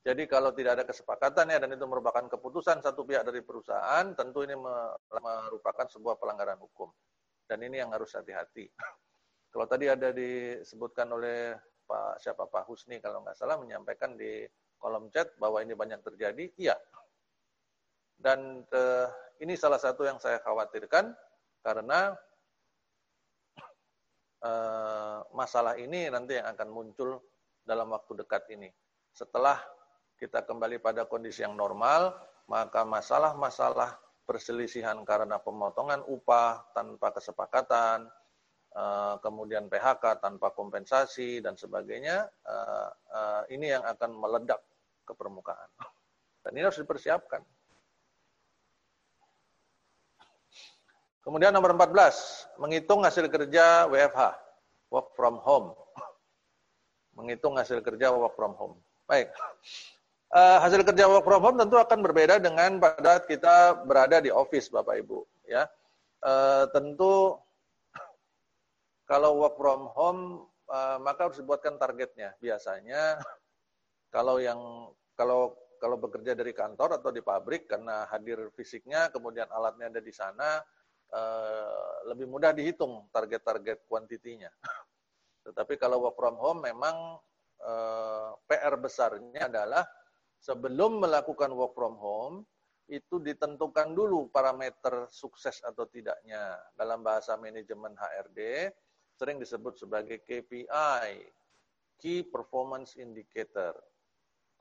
Jadi 0.10 0.26
kalau 0.26 0.50
tidak 0.58 0.82
ada 0.82 0.86
kesepakatan 0.90 1.54
ya 1.54 1.62
dan 1.62 1.70
itu 1.70 1.86
merupakan 1.86 2.26
keputusan 2.26 2.82
satu 2.82 3.06
pihak 3.06 3.30
dari 3.30 3.46
perusahaan, 3.46 4.10
tentu 4.18 4.42
ini 4.42 4.58
merupakan 4.58 5.86
sebuah 5.86 6.18
pelanggaran 6.18 6.58
hukum. 6.58 6.90
Dan 7.46 7.62
ini 7.62 7.78
yang 7.78 7.94
harus 7.94 8.18
hati-hati. 8.18 8.66
Kalau 9.54 9.70
tadi 9.70 9.86
ada 9.86 10.10
disebutkan 10.10 11.14
oleh 11.14 11.54
Pak 11.86 12.22
siapa 12.22 12.46
Pak 12.46 12.70
Husni 12.70 13.02
kalau 13.02 13.26
nggak 13.26 13.34
salah 13.34 13.58
menyampaikan 13.58 14.14
di 14.14 14.46
kolom 14.78 15.10
chat 15.10 15.34
bahwa 15.42 15.58
ini 15.66 15.74
banyak 15.74 16.06
terjadi, 16.06 16.54
iya. 16.54 16.78
Dan 18.14 18.62
eh, 18.70 19.08
ini 19.42 19.58
salah 19.58 19.82
satu 19.82 20.06
yang 20.06 20.22
saya 20.22 20.38
khawatirkan 20.46 21.10
karena 21.66 22.14
eh, 24.50 25.18
masalah 25.34 25.82
ini 25.82 26.14
nanti 26.14 26.38
yang 26.38 26.54
akan 26.54 26.70
muncul 26.70 27.26
dalam 27.66 27.90
waktu 27.90 28.22
dekat 28.22 28.54
ini. 28.54 28.70
Setelah 29.10 29.58
kita 30.20 30.44
kembali 30.44 30.84
pada 30.84 31.08
kondisi 31.08 31.42
yang 31.42 31.56
normal, 31.56 32.14
maka 32.52 32.84
masalah-masalah 32.84 33.96
perselisihan 34.28 35.02
karena 35.08 35.40
pemotongan 35.42 36.06
upah 36.06 36.70
tanpa 36.76 37.16
kesepakatan, 37.16 38.12
Eh, 38.70 39.16
kemudian 39.26 39.66
PHK 39.66 40.22
tanpa 40.22 40.54
kompensasi 40.54 41.42
dan 41.42 41.58
sebagainya, 41.58 42.30
eh, 42.30 42.90
eh, 43.18 43.42
ini 43.58 43.74
yang 43.74 43.82
akan 43.82 44.14
meledak 44.14 44.62
ke 45.10 45.14
permukaan. 45.18 45.66
Dan 46.46 46.54
ini 46.54 46.70
harus 46.70 46.78
dipersiapkan. 46.78 47.42
Kemudian 51.26 51.50
nomor 51.50 51.74
14, 51.74 52.46
menghitung 52.62 53.02
hasil 53.02 53.26
kerja 53.28 53.90
WFH, 53.90 54.38
work 54.94 55.18
from 55.18 55.42
home. 55.42 55.74
Menghitung 57.18 57.58
hasil 57.58 57.82
kerja 57.82 58.14
work 58.14 58.38
from 58.38 58.54
home. 58.54 58.78
Baik. 59.10 59.34
Hasil 60.36 60.86
kerja 60.86 61.10
work 61.10 61.26
from 61.26 61.42
home 61.42 61.58
tentu 61.58 61.82
akan 61.82 62.00
berbeda 62.06 62.38
dengan 62.38 62.78
pada 62.78 63.18
kita 63.26 63.82
berada 63.82 64.22
di 64.22 64.30
office 64.30 64.70
Bapak 64.70 65.02
Ibu, 65.02 65.26
ya. 65.50 65.66
tentu 66.70 67.34
kalau 69.10 69.42
work 69.42 69.58
from 69.58 69.90
home, 69.98 70.22
uh, 70.70 71.02
maka 71.02 71.26
harus 71.26 71.42
dibuatkan 71.42 71.82
targetnya. 71.82 72.38
Biasanya 72.38 73.18
kalau 74.14 74.38
yang 74.38 74.94
kalau 75.18 75.58
kalau 75.82 75.98
bekerja 75.98 76.38
dari 76.38 76.54
kantor 76.54 77.02
atau 77.02 77.10
di 77.10 77.26
pabrik 77.26 77.66
karena 77.66 78.06
hadir 78.14 78.54
fisiknya, 78.54 79.10
kemudian 79.10 79.50
alatnya 79.50 79.90
ada 79.90 79.98
di 79.98 80.14
sana, 80.14 80.62
uh, 81.10 82.06
lebih 82.06 82.30
mudah 82.30 82.54
dihitung 82.54 83.10
target-target 83.10 83.90
kuantitinya. 83.90 84.54
Tetapi 85.50 85.74
kalau 85.82 86.06
work 86.06 86.14
from 86.14 86.38
home 86.38 86.62
memang 86.62 87.18
uh, 87.66 88.38
PR 88.46 88.78
besarnya 88.78 89.50
adalah 89.50 89.82
sebelum 90.40 91.04
melakukan 91.04 91.52
work 91.52 91.76
from 91.76 92.00
home 92.00 92.48
itu 92.90 93.22
ditentukan 93.22 93.94
dulu 93.94 94.34
parameter 94.34 95.06
sukses 95.14 95.62
atau 95.62 95.86
tidaknya 95.86 96.58
dalam 96.74 97.06
bahasa 97.06 97.38
manajemen 97.38 97.94
HRD 97.94 98.72
sering 99.20 99.38
disebut 99.38 99.76
sebagai 99.78 100.24
KPI, 100.24 101.08
Key 102.00 102.24
Performance 102.26 102.96
Indicator, 102.96 103.76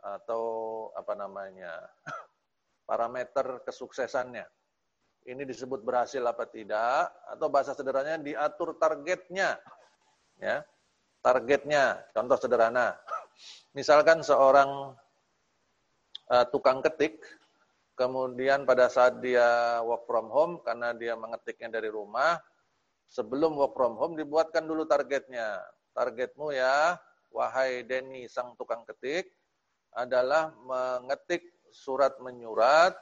atau 0.03 0.45
apa 0.99 1.15
namanya, 1.15 1.79
parameter 2.91 3.63
kesuksesannya. 3.63 4.43
Ini 5.31 5.47
disebut 5.47 5.87
berhasil 5.87 6.21
apa 6.27 6.51
tidak, 6.51 7.07
atau 7.31 7.47
bahasa 7.47 7.71
sederhananya 7.79 8.19
diatur 8.19 8.75
targetnya. 8.83 9.63
Ya, 10.43 10.67
targetnya, 11.23 12.03
contoh 12.11 12.39
sederhana. 12.39 12.99
Misalkan 13.79 14.27
seorang 14.27 14.99
uh, 16.31 16.45
tukang 16.49 16.81
ketik, 16.85 17.21
kemudian 17.99 18.63
pada 18.69 18.87
saat 18.87 19.19
dia 19.19 19.81
work 19.83 20.07
from 20.07 20.29
home, 20.31 20.55
karena 20.63 20.95
dia 20.95 21.19
mengetiknya 21.19 21.81
dari 21.81 21.91
rumah, 21.91 22.39
sebelum 23.09 23.57
work 23.59 23.75
from 23.75 23.99
home 23.99 24.15
dibuatkan 24.15 24.65
dulu 24.65 24.85
targetnya. 24.85 25.61
Targetmu 25.97 26.55
ya, 26.55 26.95
wahai 27.35 27.83
Denny 27.83 28.31
sang 28.31 28.55
tukang 28.55 28.87
ketik, 28.87 29.35
adalah 29.97 30.55
mengetik 30.63 31.43
surat 31.75 32.17
menyurat 32.23 32.95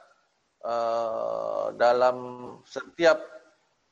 uh, 0.65 1.71
dalam 1.77 2.17
setiap 2.65 3.21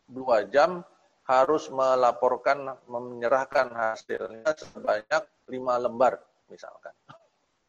dua 0.10 0.48
jam 0.50 0.82
harus 1.25 1.70
melaporkan, 1.74 2.77
menyerahkan 2.86 3.70
hasilnya 3.74 4.46
sebanyak 4.58 5.24
lima 5.50 5.82
lembar, 5.82 6.22
misalkan. 6.50 6.94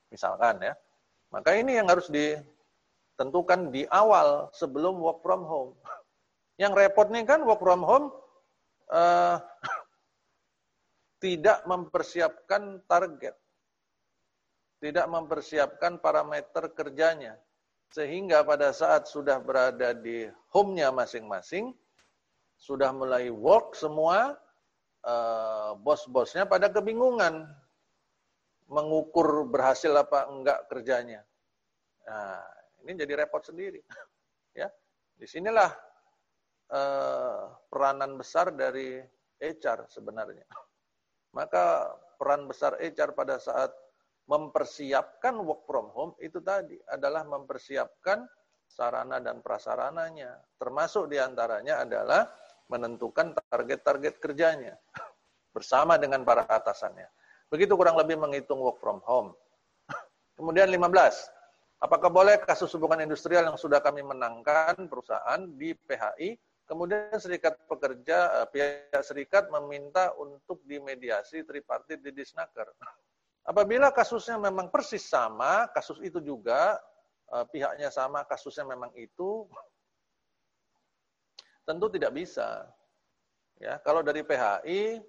Misalkan 0.09 0.61
ya. 0.61 0.75
Maka 1.35 1.59
ini 1.59 1.75
yang 1.75 1.91
harus 1.91 2.07
ditentukan 2.07 3.75
di 3.75 3.83
awal 3.91 4.51
sebelum 4.55 5.03
work 5.03 5.21
from 5.23 5.43
home. 5.43 5.73
Yang 6.63 6.73
repot 6.73 7.13
nih 7.13 7.29
kan 7.29 7.45
work 7.45 7.61
from 7.61 7.85
home 7.85 8.09
uh, 8.89 9.37
tidak 11.25 11.61
mempersiapkan 11.69 12.81
target, 12.89 13.37
tidak 14.81 15.05
mempersiapkan 15.05 16.01
parameter 16.01 16.73
kerjanya, 16.73 17.37
sehingga 17.93 18.41
pada 18.47 18.73
saat 18.73 19.05
sudah 19.11 19.37
berada 19.37 19.93
di 19.93 20.29
home-nya 20.49 20.89
masing-masing, 20.95 21.77
sudah 22.57 22.89
mulai 22.89 23.29
work 23.29 23.77
semua, 23.77 24.33
uh, 25.05 25.77
bos-bosnya 25.81 26.49
pada 26.49 26.73
kebingungan 26.73 27.47
mengukur 28.67 29.47
berhasil 29.47 29.91
apa 29.95 30.27
enggak 30.31 30.67
kerjanya. 30.71 31.23
Nah, 32.07 32.43
ini 32.87 32.93
jadi 32.99 33.27
repot 33.27 33.43
sendiri. 33.43 33.83
ya, 34.61 34.71
di 35.19 35.27
sinilah 35.27 35.71
Eh, 36.67 37.43
peranan 37.71 38.19
besar 38.19 38.51
dari 38.51 38.99
HR 39.39 39.87
sebenarnya. 39.87 40.43
Maka 41.31 41.95
peran 42.19 42.51
besar 42.51 42.75
HR 42.83 43.15
pada 43.15 43.39
saat 43.39 43.71
mempersiapkan 44.27 45.39
work 45.47 45.63
from 45.63 45.95
home 45.95 46.19
itu 46.19 46.43
tadi 46.43 46.75
adalah 46.91 47.23
mempersiapkan 47.23 48.27
sarana 48.67 49.23
dan 49.23 49.47
prasarananya. 49.47 50.43
Termasuk 50.59 51.07
di 51.07 51.23
antaranya 51.23 51.87
adalah 51.87 52.27
menentukan 52.67 53.39
target-target 53.47 54.19
kerjanya. 54.19 54.75
bersama 55.55 56.03
dengan 56.03 56.27
para 56.27 56.51
atasannya. 56.51 57.07
Begitu 57.47 57.79
kurang 57.79 57.95
lebih 57.95 58.19
menghitung 58.19 58.59
work 58.59 58.83
from 58.83 58.99
home. 59.07 59.31
Kemudian 60.37 60.69
15, 60.69 61.31
apakah 61.81 62.11
boleh 62.13 62.37
kasus 62.43 62.69
hubungan 62.77 63.01
industrial 63.01 63.47
yang 63.47 63.57
sudah 63.57 63.81
kami 63.81 64.03
menangkan 64.03 64.91
perusahaan 64.91 65.41
di 65.57 65.73
PHI, 65.73 66.37
kemudian 66.67 67.17
serikat 67.17 67.57
pekerja, 67.71 68.45
eh, 68.45 68.47
pihak 68.51 69.03
serikat 69.07 69.49
meminta 69.49 70.13
untuk 70.19 70.61
dimediasi 70.67 71.47
tripartit 71.47 72.03
di 72.03 72.11
Disnaker. 72.13 72.69
Apabila 73.47 73.95
kasusnya 73.95 74.37
memang 74.37 74.69
persis 74.69 75.07
sama, 75.07 75.71
kasus 75.71 76.03
itu 76.03 76.19
juga, 76.19 76.77
eh, 77.31 77.47
pihaknya 77.49 77.89
sama, 77.95 78.27
kasusnya 78.27 78.67
memang 78.67 78.91
itu, 78.99 79.47
tentu 81.63 81.87
tidak 81.91 82.13
bisa. 82.13 82.67
Ya, 83.57 83.81
kalau 83.81 84.05
dari 84.05 84.21
PHI, 84.21 85.01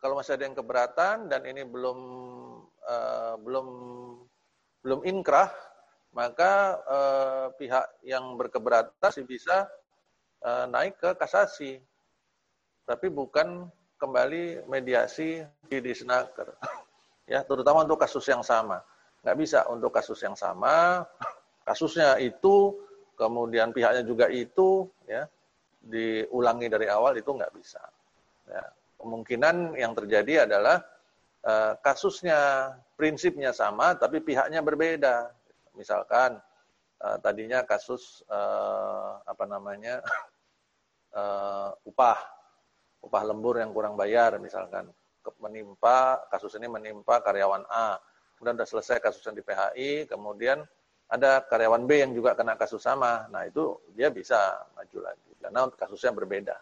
kalau 0.00 0.16
masih 0.16 0.34
ada 0.34 0.48
yang 0.48 0.56
keberatan 0.56 1.28
dan 1.28 1.44
ini 1.44 1.62
belum 1.62 1.98
uh, 2.88 3.36
belum 3.44 3.66
belum 4.80 5.00
inkrah, 5.04 5.52
maka 6.16 6.80
uh, 6.88 7.46
pihak 7.60 8.00
yang 8.02 8.34
berkeberatan 8.40 9.12
sih 9.12 9.28
bisa 9.28 9.68
uh, 10.40 10.64
naik 10.66 10.96
ke 10.96 11.12
kasasi. 11.20 11.84
Tapi 12.88 13.06
bukan 13.12 13.68
kembali 14.00 14.64
mediasi 14.66 15.44
di 15.68 15.78
disnaker. 15.84 16.56
ya, 17.32 17.44
terutama 17.44 17.84
untuk 17.84 18.00
kasus 18.00 18.24
yang 18.24 18.40
sama. 18.40 18.80
Nggak 19.20 19.36
bisa 19.36 19.68
untuk 19.68 19.92
kasus 19.92 20.16
yang 20.24 20.32
sama, 20.32 21.04
kasusnya 21.68 22.16
itu, 22.16 22.72
kemudian 23.20 23.76
pihaknya 23.76 24.00
juga 24.00 24.32
itu, 24.32 24.88
ya, 25.04 25.28
diulangi 25.84 26.72
dari 26.72 26.88
awal 26.88 27.20
itu 27.20 27.28
nggak 27.28 27.52
bisa. 27.52 27.84
Ya, 28.48 28.64
kemungkinan 29.00 29.74
yang 29.80 29.96
terjadi 29.96 30.44
adalah 30.44 30.84
uh, 31.42 31.74
kasusnya 31.80 32.72
prinsipnya 32.94 33.50
sama 33.56 33.96
tapi 33.96 34.20
pihaknya 34.20 34.60
berbeda. 34.60 35.32
Misalkan 35.74 36.36
uh, 37.00 37.16
tadinya 37.24 37.64
kasus 37.64 38.20
uh, 38.28 39.24
apa 39.24 39.44
namanya 39.48 40.04
upah 41.90 42.18
upah 43.02 43.22
lembur 43.26 43.58
yang 43.58 43.74
kurang 43.74 43.98
bayar 43.98 44.38
misalkan 44.38 44.86
menimpa 45.42 46.22
kasus 46.30 46.54
ini 46.54 46.70
menimpa 46.70 47.18
karyawan 47.18 47.66
A 47.66 47.98
kemudian 48.38 48.54
sudah 48.62 48.68
selesai 48.78 48.96
kasusnya 49.02 49.34
di 49.34 49.42
PHI 49.42 49.90
kemudian 50.06 50.62
ada 51.10 51.42
karyawan 51.42 51.82
B 51.90 52.06
yang 52.06 52.14
juga 52.14 52.38
kena 52.38 52.54
kasus 52.54 52.86
sama 52.86 53.26
nah 53.26 53.42
itu 53.42 53.74
dia 53.98 54.06
bisa 54.14 54.38
maju 54.78 54.98
lagi 55.02 55.30
karena 55.40 55.66
kasusnya 55.72 56.12
berbeda. 56.12 56.56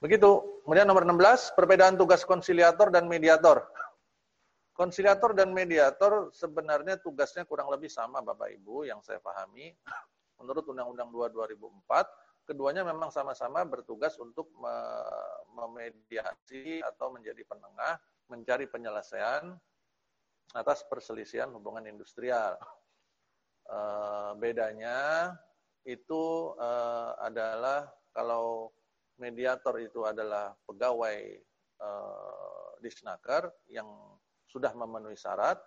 Begitu. 0.00 0.60
Kemudian 0.66 0.84
nomor 0.84 1.06
16, 1.06 1.54
perbedaan 1.54 1.94
tugas 1.94 2.26
konsiliator 2.26 2.90
dan 2.90 3.06
mediator. 3.06 3.64
Konsiliator 4.76 5.32
dan 5.32 5.56
mediator 5.56 6.28
sebenarnya 6.36 7.00
tugasnya 7.00 7.48
kurang 7.48 7.72
lebih 7.72 7.88
sama 7.88 8.20
Bapak 8.20 8.52
Ibu 8.60 8.84
yang 8.84 9.00
saya 9.00 9.22
pahami. 9.24 9.72
Menurut 10.36 10.68
Undang-Undang 10.68 11.32
2 11.32 11.32
2004, 11.32 12.44
keduanya 12.44 12.84
memang 12.84 13.08
sama-sama 13.08 13.64
bertugas 13.64 14.20
untuk 14.20 14.52
memediasi 15.56 16.84
atau 16.84 17.08
menjadi 17.08 17.40
penengah, 17.48 17.96
mencari 18.28 18.68
penyelesaian 18.68 19.56
atas 20.52 20.84
perselisihan 20.84 21.48
hubungan 21.56 21.88
industrial. 21.88 22.60
E, 23.64 23.78
bedanya 24.36 25.32
itu 25.86 26.52
uh, 26.58 27.14
adalah 27.22 27.86
kalau 28.10 28.74
mediator 29.18 29.76
itu 29.80 30.04
adalah 30.04 30.52
pegawai 30.64 31.18
uh, 31.80 32.76
disnaker 32.80 33.48
yang 33.72 33.88
sudah 34.46 34.72
memenuhi 34.72 35.16
syarat, 35.18 35.60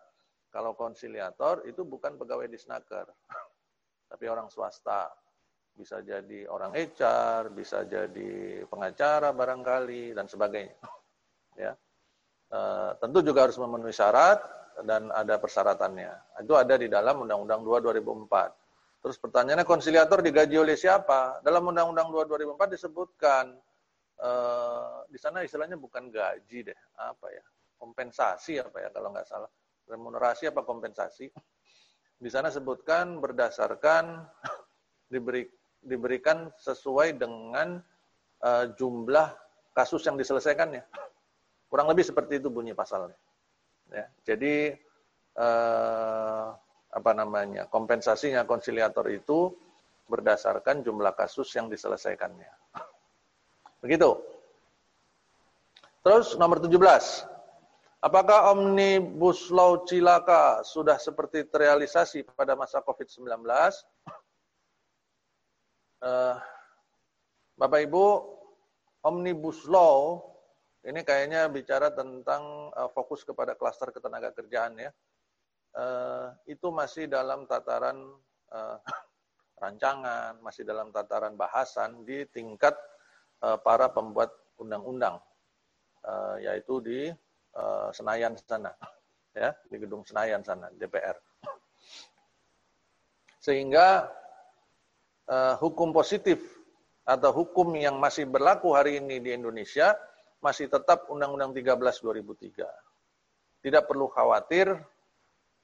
kalau 0.50 0.74
konsiliator 0.74 1.66
itu 1.70 1.86
bukan 1.86 2.18
pegawai 2.18 2.50
disnaker, 2.50 3.06
tapi 4.12 4.26
orang 4.30 4.50
swasta. 4.50 5.10
Bisa 5.70 6.04
jadi 6.04 6.44
orang 6.50 6.76
HR, 6.76 7.56
bisa 7.56 7.88
jadi 7.88 8.66
pengacara 8.68 9.32
barangkali, 9.32 10.18
dan 10.18 10.28
sebagainya. 10.28 10.78
Ya. 11.60 11.76
Uh, 12.56 12.96
tentu 13.04 13.20
juga 13.20 13.44
harus 13.44 13.60
memenuhi 13.60 13.92
syarat 13.92 14.40
dan 14.88 15.12
ada 15.12 15.36
persyaratannya. 15.36 16.40
Itu 16.40 16.56
ada 16.56 16.80
di 16.80 16.88
dalam 16.88 17.28
Undang-Undang 17.28 17.68
2 17.68 18.00
2004. 18.00 18.59
Terus 19.00 19.16
pertanyaannya 19.16 19.64
konsiliator 19.64 20.20
digaji 20.20 20.60
oleh 20.60 20.76
siapa? 20.76 21.40
Dalam 21.40 21.72
Undang-Undang 21.72 22.12
2 22.12 22.52
2004 22.52 22.76
disebutkan 22.76 23.56
eh, 24.20 24.98
di 25.08 25.20
sana 25.20 25.40
istilahnya 25.40 25.80
bukan 25.80 26.12
gaji 26.12 26.68
deh, 26.68 26.80
apa 27.00 27.28
ya? 27.32 27.44
Kompensasi 27.80 28.60
apa 28.60 28.78
ya 28.84 28.90
kalau 28.92 29.16
nggak 29.16 29.28
salah. 29.28 29.48
Remunerasi 29.88 30.52
apa 30.52 30.68
kompensasi? 30.68 31.32
Di 32.20 32.28
sana 32.28 32.52
sebutkan 32.52 33.24
berdasarkan 33.24 34.28
diberi 35.14 35.48
diberikan 35.80 36.52
sesuai 36.60 37.16
dengan 37.16 37.80
eh, 38.44 38.66
jumlah 38.76 39.32
kasus 39.72 40.04
yang 40.04 40.20
diselesaikannya. 40.20 40.84
Kurang 41.72 41.88
lebih 41.88 42.04
seperti 42.04 42.44
itu 42.44 42.52
bunyi 42.52 42.76
pasalnya. 42.76 43.16
Ya, 43.96 44.12
jadi 44.28 44.76
eh, 45.40 46.48
apa 46.90 47.12
namanya 47.14 47.70
kompensasinya 47.70 48.46
konsiliator 48.50 49.06
itu 49.14 49.54
berdasarkan 50.10 50.82
jumlah 50.82 51.14
kasus 51.14 51.54
yang 51.54 51.70
diselesaikannya. 51.70 52.50
Begitu. 53.86 54.18
Terus 56.02 56.34
nomor 56.42 56.58
17. 56.58 56.80
Apakah 58.00 58.56
Omnibus 58.56 59.52
Law 59.52 59.84
Cilaka 59.84 60.64
sudah 60.64 60.96
seperti 60.96 61.46
terrealisasi 61.46 62.24
pada 62.32 62.56
masa 62.56 62.80
COVID-19? 62.80 63.28
Uh, 66.00 66.08
eh, 66.08 66.36
Bapak 67.60 67.84
Ibu, 67.84 68.06
Omnibus 69.04 69.68
Law 69.68 70.24
ini 70.88 71.04
kayaknya 71.04 71.52
bicara 71.52 71.92
tentang 71.92 72.72
uh, 72.72 72.88
fokus 72.96 73.28
kepada 73.28 73.52
klaster 73.60 73.92
ketenaga 73.92 74.32
kerjaan 74.32 74.80
ya 74.80 74.92
uh, 75.80 76.28
itu 76.46 76.68
masih 76.70 77.08
dalam 77.08 77.48
tataran 77.48 77.98
uh, 78.52 78.78
rancangan, 79.64 80.40
masih 80.44 80.68
dalam 80.68 80.92
tataran 80.92 81.36
bahasan 81.40 82.04
di 82.04 82.28
tingkat 82.28 82.76
uh, 83.44 83.56
para 83.60 83.88
pembuat 83.92 84.32
undang-undang, 84.60 85.20
uh, 86.04 86.36
yaitu 86.40 86.84
di 86.84 87.00
uh, 87.56 87.90
Senayan 87.96 88.36
sana, 88.36 88.76
ya 89.40 89.56
di 89.72 89.76
gedung 89.80 90.04
Senayan 90.04 90.44
sana, 90.44 90.68
DPR. 90.76 91.16
Sehingga 93.40 94.12
uh, 95.32 95.56
hukum 95.64 95.96
positif 95.96 96.44
atau 97.08 97.32
hukum 97.34 97.74
yang 97.80 97.98
masih 97.98 98.28
berlaku 98.28 98.76
hari 98.76 99.00
ini 99.00 99.18
di 99.24 99.34
Indonesia 99.34 99.96
masih 100.44 100.72
tetap 100.72 101.08
Undang-Undang 101.12 101.58
13 101.58 102.06
2003. 102.06 103.66
Tidak 103.66 103.84
perlu 103.90 104.08
khawatir 104.08 104.72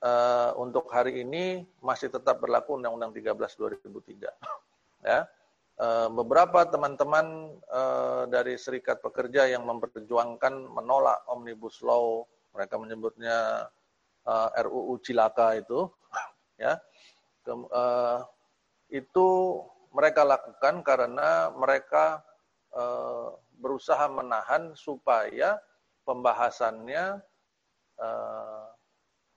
uh, 0.03 0.51
untuk 0.59 0.89
hari 0.91 1.23
ini 1.23 1.63
masih 1.79 2.11
tetap 2.11 2.41
berlaku 2.41 2.75
Undang-Undang 2.75 3.15
13 3.15 3.79
2003. 3.79 4.27
ya. 5.07 5.29
Uh, 5.75 6.07
beberapa 6.07 6.63
teman-teman 6.71 7.51
uh, 7.67 8.23
dari 8.31 8.55
serikat 8.55 9.03
pekerja 9.03 9.43
yang 9.51 9.67
memperjuangkan 9.67 10.71
menolak 10.71 11.19
Omnibus 11.27 11.83
Law, 11.83 12.23
mereka 12.55 12.79
menyebutnya 12.79 13.67
uh, 14.23 14.49
RUU 14.55 14.95
Cilaka 15.03 15.59
itu, 15.59 15.91
ya. 16.63 16.79
Ke, 17.43 17.51
uh, 17.51 18.23
itu 18.87 19.27
mereka 19.91 20.23
lakukan 20.23 20.79
karena 20.83 21.51
mereka 21.51 22.23
uh, 22.71 23.35
berusaha 23.59 24.07
menahan 24.11 24.75
supaya 24.75 25.59
pembahasannya 26.03 27.19
uh, 27.99 28.74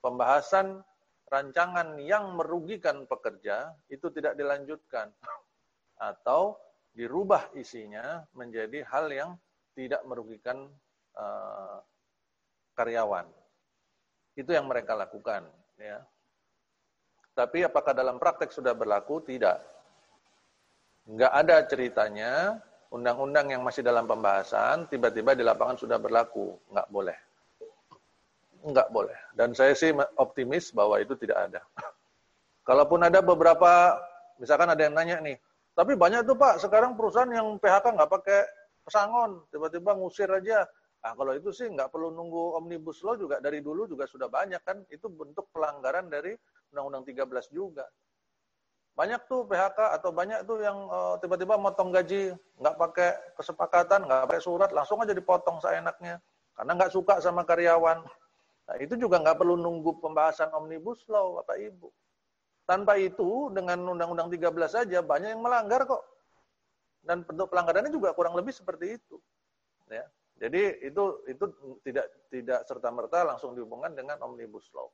pembahasan 0.09 0.81
rancangan 1.29 2.01
yang 2.01 2.33
merugikan 2.33 3.05
pekerja 3.05 3.77
itu 3.93 4.09
tidak 4.09 4.33
dilanjutkan 4.41 5.13
atau 6.11 6.57
dirubah 6.97 7.53
isinya 7.53 8.25
menjadi 8.33 8.81
hal 8.89 9.13
yang 9.13 9.31
tidak 9.77 10.01
merugikan 10.09 10.67
uh, 11.15 11.79
karyawan. 12.73 13.29
Itu 14.35 14.51
yang 14.57 14.67
mereka 14.67 14.97
lakukan. 14.97 15.47
Ya. 15.79 16.03
Tapi 17.37 17.63
apakah 17.63 17.95
dalam 17.95 18.19
praktek 18.19 18.51
sudah 18.51 18.75
berlaku? 18.75 19.23
Tidak. 19.23 19.59
Enggak 21.07 21.33
ada 21.33 21.57
ceritanya 21.71 22.59
undang-undang 22.91 23.55
yang 23.55 23.63
masih 23.63 23.87
dalam 23.87 24.11
pembahasan 24.11 24.91
tiba-tiba 24.91 25.39
di 25.39 25.47
lapangan 25.47 25.79
sudah 25.79 26.03
berlaku. 26.03 26.59
Enggak 26.73 26.89
boleh. 26.91 27.28
Enggak 28.67 28.91
boleh. 28.91 29.15
Dan 29.35 29.55
saya 29.55 29.75
sih 29.77 29.95
optimis 30.19 30.75
bahwa 30.75 30.99
itu 30.99 31.15
tidak 31.15 31.51
ada. 31.51 31.61
Kalaupun 32.69 33.01
ada 33.07 33.23
beberapa, 33.23 33.97
misalkan 34.43 34.69
ada 34.69 34.83
yang 34.83 34.95
nanya 34.95 35.23
nih, 35.23 35.39
tapi 35.79 35.95
banyak 35.95 36.27
tuh 36.27 36.35
Pak, 36.35 36.59
sekarang 36.59 36.99
perusahaan 36.99 37.31
yang 37.31 37.55
PHK 37.63 37.95
nggak 37.95 38.11
pakai 38.11 38.41
pesangon, 38.83 39.47
tiba-tiba 39.55 39.95
ngusir 39.95 40.27
aja. 40.27 40.67
Ah 40.99 41.15
kalau 41.15 41.31
itu 41.31 41.55
sih 41.55 41.71
nggak 41.71 41.95
perlu 41.95 42.11
nunggu 42.11 42.59
omnibus 42.59 43.07
law 43.07 43.15
juga 43.15 43.39
dari 43.39 43.63
dulu 43.63 43.87
juga 43.87 44.03
sudah 44.11 44.27
banyak 44.27 44.59
kan 44.67 44.83
itu 44.91 45.07
bentuk 45.07 45.47
pelanggaran 45.55 46.11
dari 46.11 46.35
Undang-Undang 46.75 47.07
13 47.07 47.55
juga. 47.55 47.87
Banyak 48.99 49.31
tuh 49.31 49.47
PHK 49.47 49.95
atau 49.95 50.11
banyak 50.11 50.43
tuh 50.43 50.59
yang 50.59 50.91
uh, 50.91 51.15
tiba-tiba 51.23 51.55
motong 51.55 51.95
gaji 51.95 52.35
nggak 52.59 52.75
pakai 52.75 53.11
kesepakatan, 53.39 54.11
nggak 54.11 54.27
pakai 54.27 54.43
surat, 54.43 54.75
langsung 54.75 54.99
aja 54.99 55.15
dipotong 55.15 55.63
seenaknya 55.63 56.19
karena 56.59 56.73
nggak 56.75 56.91
suka 56.91 57.23
sama 57.23 57.47
karyawan. 57.47 58.03
Nah, 58.69 58.77
itu 58.77 59.01
juga 59.01 59.17
nggak 59.25 59.41
perlu 59.41 59.57
nunggu 59.57 59.97
pembahasan 60.05 60.53
omnibus 60.53 61.09
law, 61.09 61.41
Bapak 61.41 61.57
Ibu. 61.57 61.89
Tanpa 62.69 63.01
itu, 63.01 63.49
dengan 63.57 63.81
Undang-Undang 63.97 64.29
13 64.29 64.69
saja 64.69 65.01
banyak 65.01 65.33
yang 65.33 65.41
melanggar 65.41 65.89
kok. 65.89 66.05
Dan 67.01 67.25
bentuk 67.25 67.49
pelanggarannya 67.49 67.89
juga 67.89 68.13
kurang 68.13 68.37
lebih 68.37 68.53
seperti 68.53 69.01
itu. 69.01 69.17
Ya. 69.89 70.05
Jadi 70.39 70.87
itu 70.87 71.03
itu 71.27 71.45
tidak 71.83 72.07
tidak 72.31 72.61
serta 72.69 72.93
merta 72.95 73.27
langsung 73.27 73.57
dihubungkan 73.57 73.97
dengan 73.97 74.21
omnibus 74.23 74.69
law. 74.77 74.93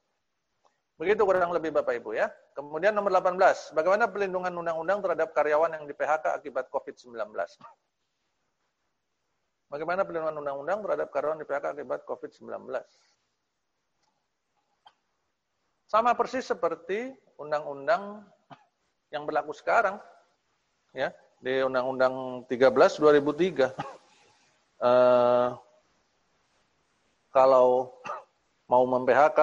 Begitu 0.95 1.27
kurang 1.27 1.51
lebih 1.51 1.75
Bapak 1.75 1.99
Ibu 1.99 2.15
ya. 2.15 2.31
Kemudian 2.55 2.95
nomor 2.95 3.11
18, 3.11 3.75
bagaimana 3.75 4.07
pelindungan 4.07 4.55
undang-undang 4.55 5.03
terhadap 5.03 5.35
karyawan 5.35 5.75
yang 5.75 5.85
di 5.91 5.95
PHK 5.99 6.39
akibat 6.39 6.71
COVID-19? 6.71 7.19
Bagaimana 9.67 10.07
pelindungan 10.07 10.39
undang-undang 10.39 10.79
terhadap 10.87 11.11
karyawan 11.11 11.43
di 11.43 11.47
PHK 11.51 11.67
akibat 11.75 12.01
COVID-19? 12.07 12.71
Sama 15.95 16.11
persis 16.19 16.43
seperti 16.43 17.15
undang-undang 17.39 18.27
yang 19.15 19.23
berlaku 19.23 19.55
sekarang 19.55 20.03
ya, 20.91 21.15
di 21.39 21.63
Undang-Undang 21.63 22.51
13 22.51 22.99
2003 22.99 23.71
Eh, 24.85 25.49
kalau 27.33 27.97
mau 28.69 28.85
mem-PHK 28.85 29.41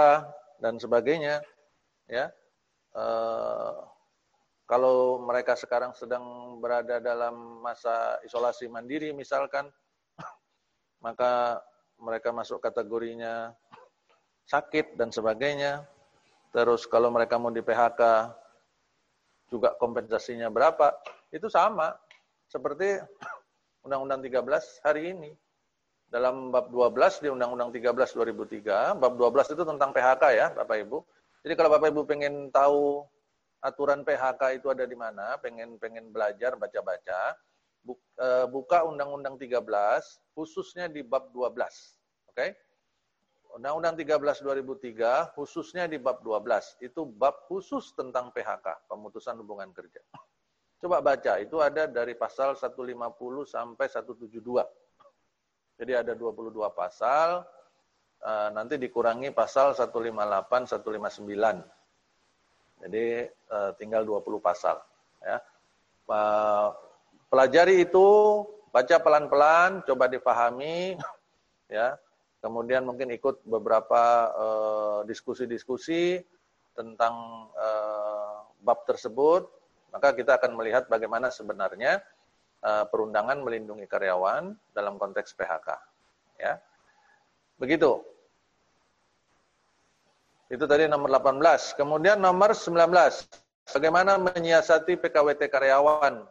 dan 0.61 0.77
sebagainya, 0.77 1.41
ya, 2.05 2.29
uh, 2.93 3.89
kalau 4.69 5.17
mereka 5.25 5.57
sekarang 5.57 5.97
sedang 5.97 6.55
berada 6.61 7.01
dalam 7.01 7.63
masa 7.65 8.21
isolasi 8.21 8.69
mandiri 8.69 9.11
misalkan, 9.17 9.65
maka 11.05 11.57
mereka 11.97 12.29
masuk 12.29 12.61
kategorinya 12.61 13.51
sakit 14.45 14.93
dan 14.93 15.09
sebagainya. 15.09 15.83
Terus 16.51 16.83
kalau 16.83 17.07
mereka 17.07 17.39
mau 17.39 17.47
di 17.47 17.63
PHK 17.63 18.31
juga 19.47 19.71
kompensasinya 19.79 20.51
berapa? 20.51 20.91
Itu 21.31 21.47
sama 21.47 21.95
seperti 22.51 22.99
Undang-Undang 23.87 24.27
13 24.27 24.83
hari 24.83 25.15
ini. 25.15 25.31
Dalam 26.11 26.51
bab 26.51 26.67
12 26.67 27.23
di 27.23 27.31
Undang-Undang 27.31 27.71
13 27.71 28.11
2003, 28.11 28.99
bab 28.99 29.15
12 29.15 29.55
itu 29.55 29.63
tentang 29.63 29.95
PHK 29.95 30.23
ya, 30.35 30.47
Bapak 30.51 30.77
Ibu. 30.83 30.99
Jadi 31.47 31.53
kalau 31.55 31.71
Bapak 31.71 31.87
Ibu 31.87 32.03
pengen 32.03 32.51
tahu 32.51 33.07
aturan 33.63 34.03
PHK 34.03 34.59
itu 34.59 34.67
ada 34.67 34.83
di 34.83 34.97
mana, 34.99 35.39
pengen 35.39 35.79
pengen 35.79 36.11
belajar 36.11 36.59
baca-baca, 36.59 37.39
eh, 38.19 38.45
buka 38.51 38.83
Undang-Undang 38.83 39.39
13 39.39 40.19
khususnya 40.35 40.91
di 40.91 40.99
bab 40.99 41.31
12. 41.31 41.95
Oke? 42.27 42.35
Okay? 42.35 42.49
Undang-Undang 43.51 43.99
13 43.99 44.43
2003 44.43 45.35
khususnya 45.35 45.83
di 45.89 45.99
bab 45.99 46.23
12 46.23 46.79
itu 46.79 47.03
bab 47.03 47.47
khusus 47.51 47.91
tentang 47.91 48.31
PHK, 48.31 48.87
pemutusan 48.87 49.35
hubungan 49.43 49.71
kerja. 49.75 49.99
Coba 50.81 50.97
baca, 50.97 51.37
itu 51.37 51.61
ada 51.61 51.85
dari 51.85 52.17
pasal 52.17 52.57
150 52.57 52.97
sampai 53.45 53.85
172. 53.85 54.65
Jadi 55.77 55.93
ada 55.93 56.13
22 56.17 56.73
pasal, 56.73 57.45
eh, 58.23 58.49
nanti 58.49 58.81
dikurangi 58.81 59.29
pasal 59.29 59.77
158, 59.77 60.65
159. 60.65 61.61
Jadi 62.81 63.05
eh, 63.29 63.71
tinggal 63.77 64.07
20 64.07 64.41
pasal. 64.41 64.81
Ya. 65.21 65.37
Pelajari 67.29 67.85
itu, 67.85 68.07
baca 68.73 68.95
pelan-pelan, 68.99 69.85
coba 69.85 70.09
difahami, 70.09 70.97
ya. 71.69 71.93
Kemudian 72.41 72.83
mungkin 72.83 73.13
ikut 73.13 73.45
beberapa 73.45 74.03
eh, 74.33 74.99
diskusi-diskusi 75.07 76.17
tentang 76.73 77.47
bab 78.61 78.87
tersebut, 78.87 79.43
maka 79.91 80.15
kita 80.15 80.39
akan 80.39 80.55
melihat 80.55 80.87
bagaimana 80.87 81.27
sebenarnya 81.27 81.99
uh, 82.63 82.85
perundangan 82.87 83.43
melindungi 83.43 83.85
karyawan 83.89 84.55
dalam 84.71 84.95
konteks 84.95 85.35
PHK. 85.35 85.67
Ya. 86.39 86.57
Begitu. 87.59 88.01
Itu 90.51 90.67
tadi 90.67 90.87
nomor 90.87 91.11
18. 91.11 91.79
Kemudian 91.79 92.19
nomor 92.19 92.55
19. 92.55 92.75
Bagaimana 93.71 94.19
menyiasati 94.19 94.99
PKWT 94.99 95.47
karyawan 95.47 96.27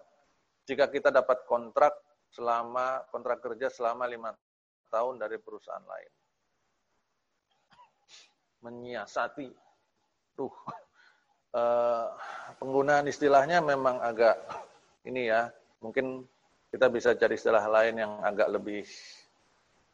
jika 0.68 0.90
kita 0.92 1.09
dapat 1.09 1.46
kontrak 1.49 1.94
selama 2.31 3.01
kontrak 3.09 3.40
kerja 3.40 3.73
selama 3.73 4.05
lima 4.05 4.31
tahun 4.90 5.22
dari 5.22 5.38
perusahaan 5.38 5.87
lain. 5.87 6.12
Menyiasati. 8.61 9.48
Tuh, 10.37 10.53
Eh, 11.50 12.07
penggunaan 12.62 13.11
istilahnya 13.11 13.59
memang 13.59 13.98
agak 13.98 14.38
ini 15.03 15.26
ya, 15.26 15.50
mungkin 15.83 16.22
kita 16.70 16.87
bisa 16.87 17.11
cari 17.18 17.35
istilah 17.35 17.66
lain 17.66 18.07
yang 18.07 18.22
agak 18.22 18.55
lebih 18.55 18.87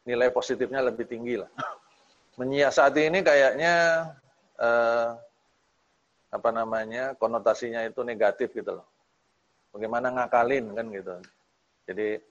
nilai 0.05 0.29
positifnya 0.29 0.85
lebih 0.85 1.09
tinggi 1.09 1.41
lah. 1.41 1.49
Menyiasati 2.37 3.09
ini 3.09 3.25
kayaknya 3.25 3.73
eh, 4.61 5.09
apa 6.29 6.49
namanya 6.53 7.17
konotasinya 7.17 7.81
itu 7.89 8.05
negatif 8.05 8.53
gitu 8.53 8.77
loh. 8.77 8.85
Bagaimana 9.73 10.13
ngakalin 10.13 10.77
kan 10.77 10.85
gitu. 10.93 11.17
Jadi 11.89 12.21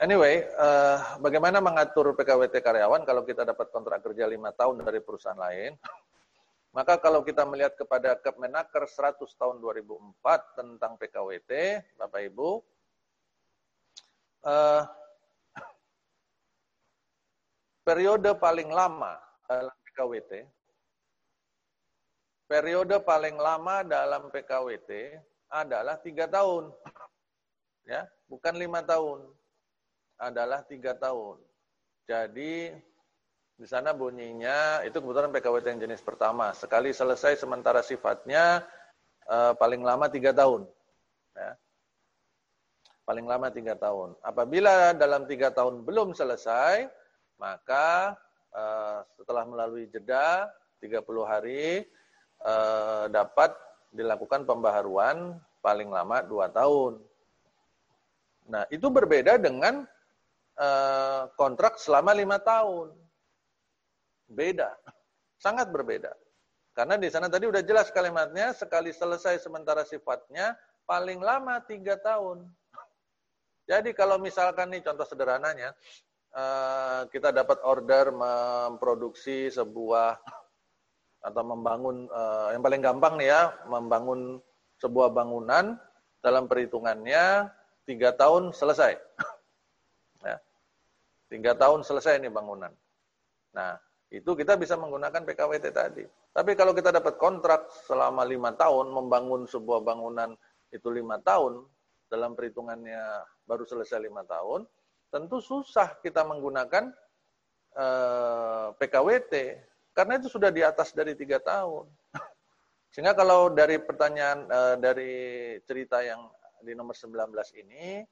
anyway, 0.00 0.44
eh, 0.44 0.98
bagaimana 1.20 1.60
mengatur 1.60 2.12
PKWT 2.16 2.60
karyawan 2.60 3.02
kalau 3.04 3.22
kita 3.24 3.44
dapat 3.44 3.70
kontrak 3.72 4.04
kerja 4.04 4.28
lima 4.28 4.52
tahun 4.52 4.84
dari 4.84 5.00
perusahaan 5.00 5.38
lain? 5.38 5.76
Maka 6.76 7.00
kalau 7.00 7.24
kita 7.24 7.48
melihat 7.48 7.72
kepada 7.72 8.20
Kemenaker 8.20 8.84
100 8.84 9.24
tahun 9.40 9.64
2004 9.64 10.60
tentang 10.60 11.00
PKWT, 11.00 11.52
Bapak 11.96 12.20
Ibu, 12.20 12.50
eh, 14.44 14.82
periode 17.80 18.36
paling 18.36 18.68
lama 18.68 19.16
dalam 19.48 19.76
PKWT, 19.88 20.32
periode 22.44 23.00
paling 23.00 23.40
lama 23.40 23.80
dalam 23.80 24.28
PKWT 24.28 25.16
adalah 25.48 25.96
tiga 25.96 26.28
tahun, 26.28 26.76
ya, 27.88 28.04
bukan 28.28 28.52
lima 28.52 28.84
tahun, 28.84 29.24
adalah 30.16 30.64
tiga 30.64 30.96
tahun. 30.96 31.40
Jadi 32.08 32.72
di 33.56 33.66
sana 33.66 33.96
bunyinya, 33.96 34.84
itu 34.84 35.00
kebetulan 35.00 35.32
PKWT 35.32 35.66
yang 35.72 35.82
jenis 35.88 36.04
pertama. 36.04 36.52
Sekali 36.52 36.92
selesai 36.92 37.40
sementara 37.40 37.80
sifatnya, 37.80 38.60
eh, 39.24 39.52
paling 39.56 39.80
lama 39.80 40.12
tiga 40.12 40.36
tahun. 40.36 40.68
Ya. 41.32 41.56
Paling 43.08 43.24
lama 43.24 43.48
tiga 43.48 43.72
tahun. 43.78 44.12
Apabila 44.20 44.92
dalam 44.92 45.24
tiga 45.24 45.48
tahun 45.48 45.88
belum 45.88 46.12
selesai, 46.12 46.88
maka 47.40 48.16
eh, 48.56 49.00
setelah 49.16 49.44
melalui 49.48 49.88
jeda 49.88 50.52
30 50.80 51.24
hari, 51.24 51.84
eh, 52.44 53.04
dapat 53.08 53.56
dilakukan 53.96 54.44
pembaharuan 54.44 55.40
paling 55.64 55.88
lama 55.88 56.20
dua 56.22 56.52
tahun. 56.52 57.00
Nah, 58.46 58.68
itu 58.70 58.86
berbeda 58.86 59.40
dengan 59.40 59.88
eh, 60.56 61.22
kontrak 61.36 61.76
selama 61.76 62.16
lima 62.16 62.40
tahun. 62.40 62.92
Beda. 64.26 64.74
Sangat 65.38 65.70
berbeda. 65.70 66.10
Karena 66.76 67.00
di 67.00 67.08
sana 67.08 67.32
tadi 67.32 67.48
udah 67.48 67.64
jelas 67.64 67.88
kalimatnya, 67.88 68.52
sekali 68.52 68.92
selesai 68.92 69.40
sementara 69.40 69.80
sifatnya, 69.88 70.52
paling 70.84 71.24
lama 71.24 71.56
tiga 71.64 71.96
tahun. 71.96 72.44
Jadi 73.66 73.96
kalau 73.96 74.20
misalkan 74.20 74.70
nih 74.70 74.84
contoh 74.84 75.08
sederhananya, 75.08 75.72
eh, 76.36 77.00
kita 77.08 77.32
dapat 77.32 77.64
order 77.64 78.12
memproduksi 78.12 79.48
sebuah 79.48 80.20
atau 81.24 81.42
membangun, 81.42 82.06
eh, 82.06 82.48
yang 82.54 82.62
paling 82.62 82.82
gampang 82.84 83.14
nih 83.18 83.28
ya, 83.32 83.42
membangun 83.66 84.38
sebuah 84.78 85.10
bangunan 85.10 85.80
dalam 86.20 86.44
perhitungannya 86.46 87.50
tiga 87.88 88.12
tahun 88.14 88.52
selesai. 88.52 88.98
Tiga 91.26 91.58
tahun 91.58 91.82
selesai 91.82 92.22
nih 92.22 92.30
bangunan. 92.30 92.70
Nah, 93.54 93.74
itu 94.14 94.38
kita 94.38 94.54
bisa 94.54 94.78
menggunakan 94.78 95.26
PKWT 95.26 95.66
tadi. 95.74 96.04
Tapi 96.30 96.54
kalau 96.54 96.70
kita 96.70 96.94
dapat 96.94 97.18
kontrak 97.18 97.66
selama 97.90 98.22
lima 98.22 98.54
tahun, 98.54 98.94
membangun 98.94 99.50
sebuah 99.50 99.82
bangunan 99.82 100.38
itu 100.70 100.86
lima 100.94 101.18
tahun, 101.18 101.66
dalam 102.06 102.38
perhitungannya 102.38 103.02
baru 103.46 103.66
selesai 103.66 103.98
lima 103.98 104.22
tahun, 104.22 104.62
tentu 105.10 105.42
susah 105.42 105.98
kita 106.02 106.22
menggunakan 106.22 106.94
eh, 107.74 108.68
PKWT 108.78 109.32
karena 109.90 110.20
itu 110.20 110.28
sudah 110.30 110.54
di 110.54 110.62
atas 110.62 110.94
dari 110.94 111.18
tiga 111.18 111.42
tahun. 111.42 111.90
Sehingga 112.94 113.18
kalau 113.18 113.50
dari 113.50 113.82
pertanyaan 113.82 114.46
eh, 114.46 114.76
dari 114.78 115.14
cerita 115.66 115.98
yang 116.02 116.30
di 116.62 116.72
nomor 116.78 116.94
19 116.94 117.34
ini 117.62 118.06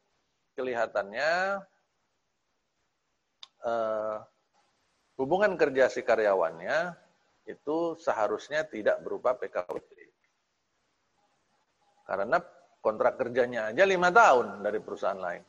kelihatannya 0.54 1.62
eh, 3.64 4.16
hubungan 5.18 5.56
kerja 5.56 5.88
si 5.88 6.04
karyawannya 6.04 6.94
itu 7.44 7.96
seharusnya 8.00 8.64
tidak 8.68 9.00
berupa 9.04 9.36
PKWT. 9.36 9.92
Karena 12.04 12.36
kontrak 12.84 13.16
kerjanya 13.16 13.72
aja 13.72 13.84
lima 13.88 14.12
tahun 14.12 14.60
dari 14.60 14.80
perusahaan 14.80 15.16
lain. 15.16 15.40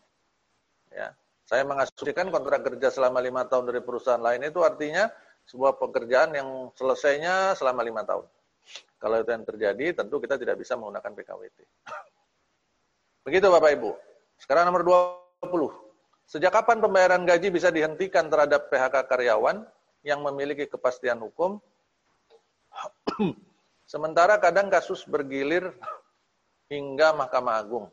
Ya, 0.96 1.12
saya 1.44 1.68
mengasumsikan 1.68 2.32
kontrak 2.32 2.64
kerja 2.64 2.88
selama 2.88 3.20
lima 3.20 3.44
tahun 3.44 3.68
dari 3.68 3.84
perusahaan 3.84 4.24
lain 4.24 4.48
itu 4.48 4.64
artinya 4.64 5.12
sebuah 5.46 5.76
pekerjaan 5.78 6.32
yang 6.32 6.50
selesainya 6.74 7.54
selama 7.60 7.84
lima 7.84 8.08
tahun. 8.08 8.26
Kalau 8.98 9.22
itu 9.22 9.30
yang 9.30 9.46
terjadi, 9.46 9.86
tentu 9.94 10.18
kita 10.18 10.40
tidak 10.42 10.58
bisa 10.58 10.74
menggunakan 10.80 11.12
PKWT. 11.12 11.58
Begitu 13.28 13.46
Bapak 13.52 13.72
Ibu. 13.78 13.92
Sekarang 14.42 14.72
nomor 14.72 14.82
20. 14.82 15.85
Sejak 16.26 16.50
kapan 16.58 16.82
pembayaran 16.82 17.22
gaji 17.22 17.54
bisa 17.54 17.70
dihentikan 17.70 18.26
terhadap 18.34 18.74
PHK 18.74 19.06
karyawan 19.06 19.62
yang 20.02 20.26
memiliki 20.26 20.66
kepastian 20.66 21.22
hukum? 21.22 21.62
Sementara 23.94 24.42
kadang 24.42 24.74
kasus 24.74 25.06
bergilir 25.06 25.70
hingga 26.66 27.14
Mahkamah 27.14 27.62
Agung. 27.62 27.88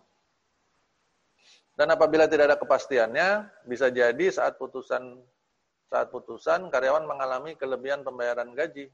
Dan 1.77 1.92
apabila 1.92 2.25
tidak 2.25 2.53
ada 2.53 2.59
kepastiannya, 2.61 3.29
bisa 3.68 3.92
jadi 3.92 4.33
saat 4.33 4.57
putusan 4.57 5.21
saat 5.92 6.09
putusan 6.09 6.73
karyawan 6.73 7.05
mengalami 7.05 7.53
kelebihan 7.53 8.01
pembayaran 8.01 8.57
gaji 8.57 8.88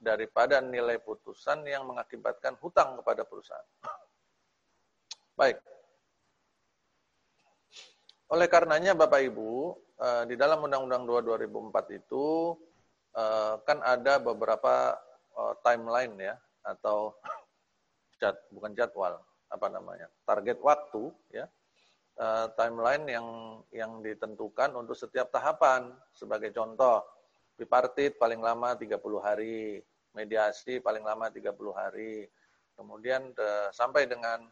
daripada 0.00 0.64
nilai 0.64 0.96
putusan 0.96 1.60
yang 1.68 1.84
mengakibatkan 1.84 2.56
hutang 2.56 2.96
kepada 3.04 3.20
perusahaan. 3.28 3.68
Baik. 5.40 5.60
Oleh 8.30 8.46
karenanya 8.46 8.94
Bapak 8.94 9.26
Ibu, 9.26 9.74
eh, 9.98 10.22
di 10.30 10.38
dalam 10.38 10.62
Undang-Undang 10.62 11.02
2 11.26 11.50
2004 11.50 11.98
itu 11.98 12.54
eh, 13.18 13.54
kan 13.66 13.82
ada 13.82 14.22
beberapa 14.22 14.94
eh, 15.34 15.54
timeline 15.66 16.14
ya 16.14 16.34
atau 16.62 17.18
jad, 18.22 18.38
bukan 18.54 18.70
jadwal, 18.78 19.18
apa 19.50 19.66
namanya, 19.66 20.06
target 20.22 20.62
waktu 20.62 21.10
ya, 21.32 21.48
timeline 22.52 23.08
yang 23.08 23.26
yang 23.72 23.92
ditentukan 24.04 24.76
untuk 24.76 24.92
setiap 24.92 25.32
tahapan. 25.32 25.88
Sebagai 26.12 26.52
contoh, 26.52 27.00
bipartit 27.56 28.20
paling 28.20 28.44
lama 28.44 28.76
30 28.76 29.00
hari, 29.24 29.80
mediasi 30.12 30.84
paling 30.84 31.00
lama 31.00 31.32
30 31.32 31.48
hari, 31.72 32.28
kemudian 32.76 33.32
sampai 33.72 34.04
dengan 34.04 34.44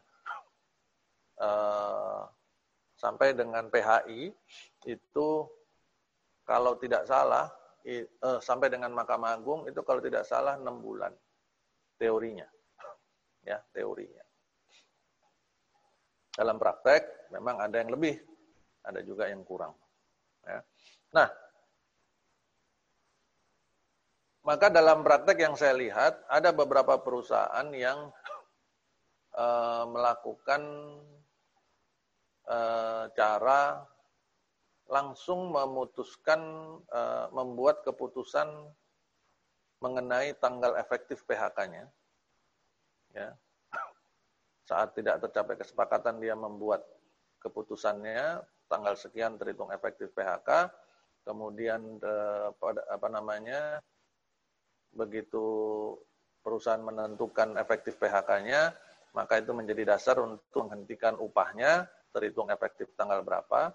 sampai 2.99 3.31
dengan 3.31 3.71
PHI 3.71 4.27
itu 4.91 5.29
kalau 6.43 6.75
tidak 6.75 7.07
salah 7.07 7.47
uh, 7.87 8.39
sampai 8.43 8.67
dengan 8.67 8.91
Mahkamah 8.91 9.39
Agung 9.39 9.63
itu 9.71 9.79
kalau 9.87 10.03
tidak 10.03 10.27
salah 10.27 10.59
enam 10.59 10.83
bulan 10.83 11.15
teorinya 11.95 12.45
ya 13.43 13.57
teorinya. 13.71 14.25
Dalam 16.35 16.55
praktek 16.55 17.31
memang 17.35 17.59
ada 17.59 17.75
yang 17.83 17.91
lebih, 17.91 18.15
ada 18.85 19.03
juga 19.03 19.27
yang 19.27 19.43
kurang. 19.43 19.75
Ya. 20.47 20.63
Nah, 21.11 21.27
maka 24.47 24.71
dalam 24.71 25.03
praktek 25.03 25.35
yang 25.43 25.55
saya 25.59 25.75
lihat 25.75 26.23
ada 26.31 26.55
beberapa 26.55 26.95
perusahaan 27.01 27.67
yang 27.75 28.07
uh, 29.35 29.83
melakukan 29.89 30.61
cara 33.13 33.85
langsung 34.89 35.53
memutuskan 35.53 36.41
uh, 36.89 37.29
membuat 37.29 37.85
keputusan 37.85 38.49
mengenai 39.79 40.33
tanggal 40.41 40.75
efektif 40.75 41.21
PHK-nya 41.29 41.85
ya. 43.13 43.29
Saat 44.65 44.97
tidak 44.97 45.21
tercapai 45.21 45.57
kesepakatan 45.57 46.21
dia 46.21 46.33
membuat 46.33 46.85
keputusannya 47.41 48.43
tanggal 48.69 48.93
sekian 48.93 49.39
terhitung 49.39 49.73
efektif 49.73 50.13
PHK 50.13 50.69
kemudian 51.25 51.97
eh, 51.97 52.47
apa 52.89 53.07
namanya 53.09 53.81
begitu 54.93 55.45
perusahaan 56.41 56.81
menentukan 56.81 57.57
efektif 57.57 57.97
PHK-nya 57.97 58.73
maka 59.17 59.41
itu 59.41 59.51
menjadi 59.57 59.97
dasar 59.97 60.21
untuk 60.21 60.69
menghentikan 60.69 61.17
upahnya 61.17 61.89
terhitung 62.13 62.49
efektif 62.49 62.89
tanggal 62.97 63.21
berapa 63.21 63.73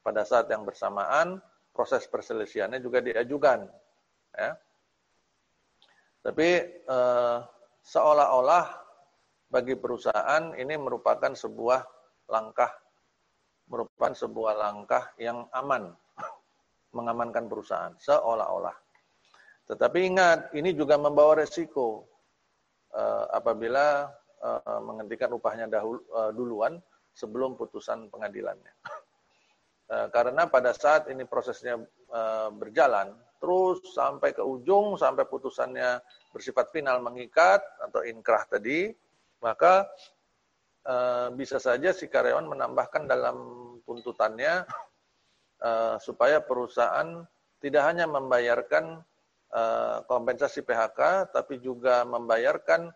pada 0.00 0.22
saat 0.22 0.48
yang 0.48 0.62
bersamaan 0.62 1.40
proses 1.70 2.08
perselisihannya 2.08 2.80
juga 2.80 3.04
diajukan 3.04 3.68
ya 4.36 4.56
tapi 6.26 6.48
eh, 6.74 7.38
seolah-olah 7.86 8.66
bagi 9.46 9.78
perusahaan 9.78 10.52
ini 10.58 10.74
merupakan 10.74 11.30
sebuah 11.30 11.86
langkah 12.26 12.72
merupakan 13.70 14.14
sebuah 14.14 14.54
langkah 14.54 15.14
yang 15.18 15.46
aman 15.54 15.90
mengamankan 16.96 17.50
perusahaan 17.50 17.94
seolah-olah. 17.98 18.74
Tetapi 19.66 19.98
ingat, 20.06 20.40
ini 20.54 20.70
juga 20.78 20.94
membawa 20.94 21.42
resiko 21.42 22.06
uh, 22.94 23.26
apabila 23.34 24.06
uh, 24.38 24.78
menghentikan 24.78 25.34
upahnya 25.34 25.66
dahulu, 25.66 25.98
uh, 26.14 26.30
duluan 26.30 26.78
sebelum 27.16 27.56
putusan 27.56 28.12
pengadilannya. 28.12 28.74
Uh, 29.88 30.08
karena 30.14 30.44
pada 30.52 30.76
saat 30.76 31.08
ini 31.08 31.24
prosesnya 31.24 31.80
uh, 32.12 32.52
berjalan, 32.52 33.16
terus 33.40 33.80
sampai 33.96 34.36
ke 34.36 34.44
ujung, 34.44 35.00
sampai 35.00 35.24
putusannya 35.24 36.00
bersifat 36.36 36.68
final 36.68 37.00
mengikat 37.00 37.64
atau 37.80 38.04
inkrah 38.04 38.44
tadi, 38.48 38.92
maka 39.44 39.84
e, 40.80 40.94
bisa 41.36 41.60
saja 41.60 41.92
si 41.92 42.08
karyawan 42.08 42.48
menambahkan 42.48 43.04
dalam 43.04 43.36
tuntutannya 43.84 44.64
supaya 46.06 46.40
perusahaan 46.40 47.24
tidak 47.60 47.82
hanya 47.92 48.08
membayarkan 48.08 49.04
kompensasi 50.08 50.64
PHK, 50.64 51.32
tapi 51.32 51.60
juga 51.60 52.04
membayarkan 52.08 52.92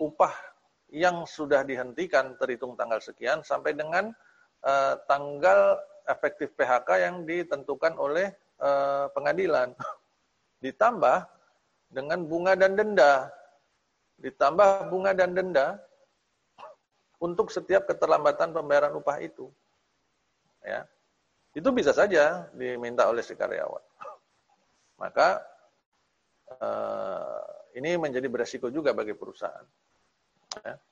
upah 0.00 0.53
yang 0.92 1.24
sudah 1.24 1.64
dihentikan 1.64 2.36
terhitung 2.36 2.76
tanggal 2.76 3.00
sekian 3.00 3.40
sampai 3.40 3.72
dengan 3.72 4.12
e, 4.60 4.72
tanggal 5.08 5.80
efektif 6.04 6.52
PHK 6.54 6.88
yang 7.00 7.16
ditentukan 7.24 7.96
oleh 7.96 8.32
e, 8.60 8.70
pengadilan. 9.12 9.72
Ditambah 10.64 11.28
dengan 11.92 12.26
bunga 12.26 12.52
dan 12.58 12.74
denda. 12.74 13.28
Ditambah 14.20 14.88
bunga 14.92 15.12
dan 15.12 15.32
denda 15.34 15.78
untuk 17.22 17.48
setiap 17.48 17.88
keterlambatan 17.88 18.52
pembayaran 18.52 18.92
upah 18.98 19.18
itu. 19.22 19.48
Ya. 20.60 20.84
Itu 21.54 21.70
bisa 21.70 21.94
saja 21.94 22.50
diminta 22.52 23.06
oleh 23.06 23.22
si 23.22 23.38
karyawan. 23.38 23.84
Maka 25.02 25.40
eh, 26.50 27.42
ini 27.78 27.94
menjadi 27.96 28.26
beresiko 28.26 28.68
juga 28.68 28.90
bagi 28.90 29.14
perusahaan. 29.14 29.64
Ya. 30.62 30.84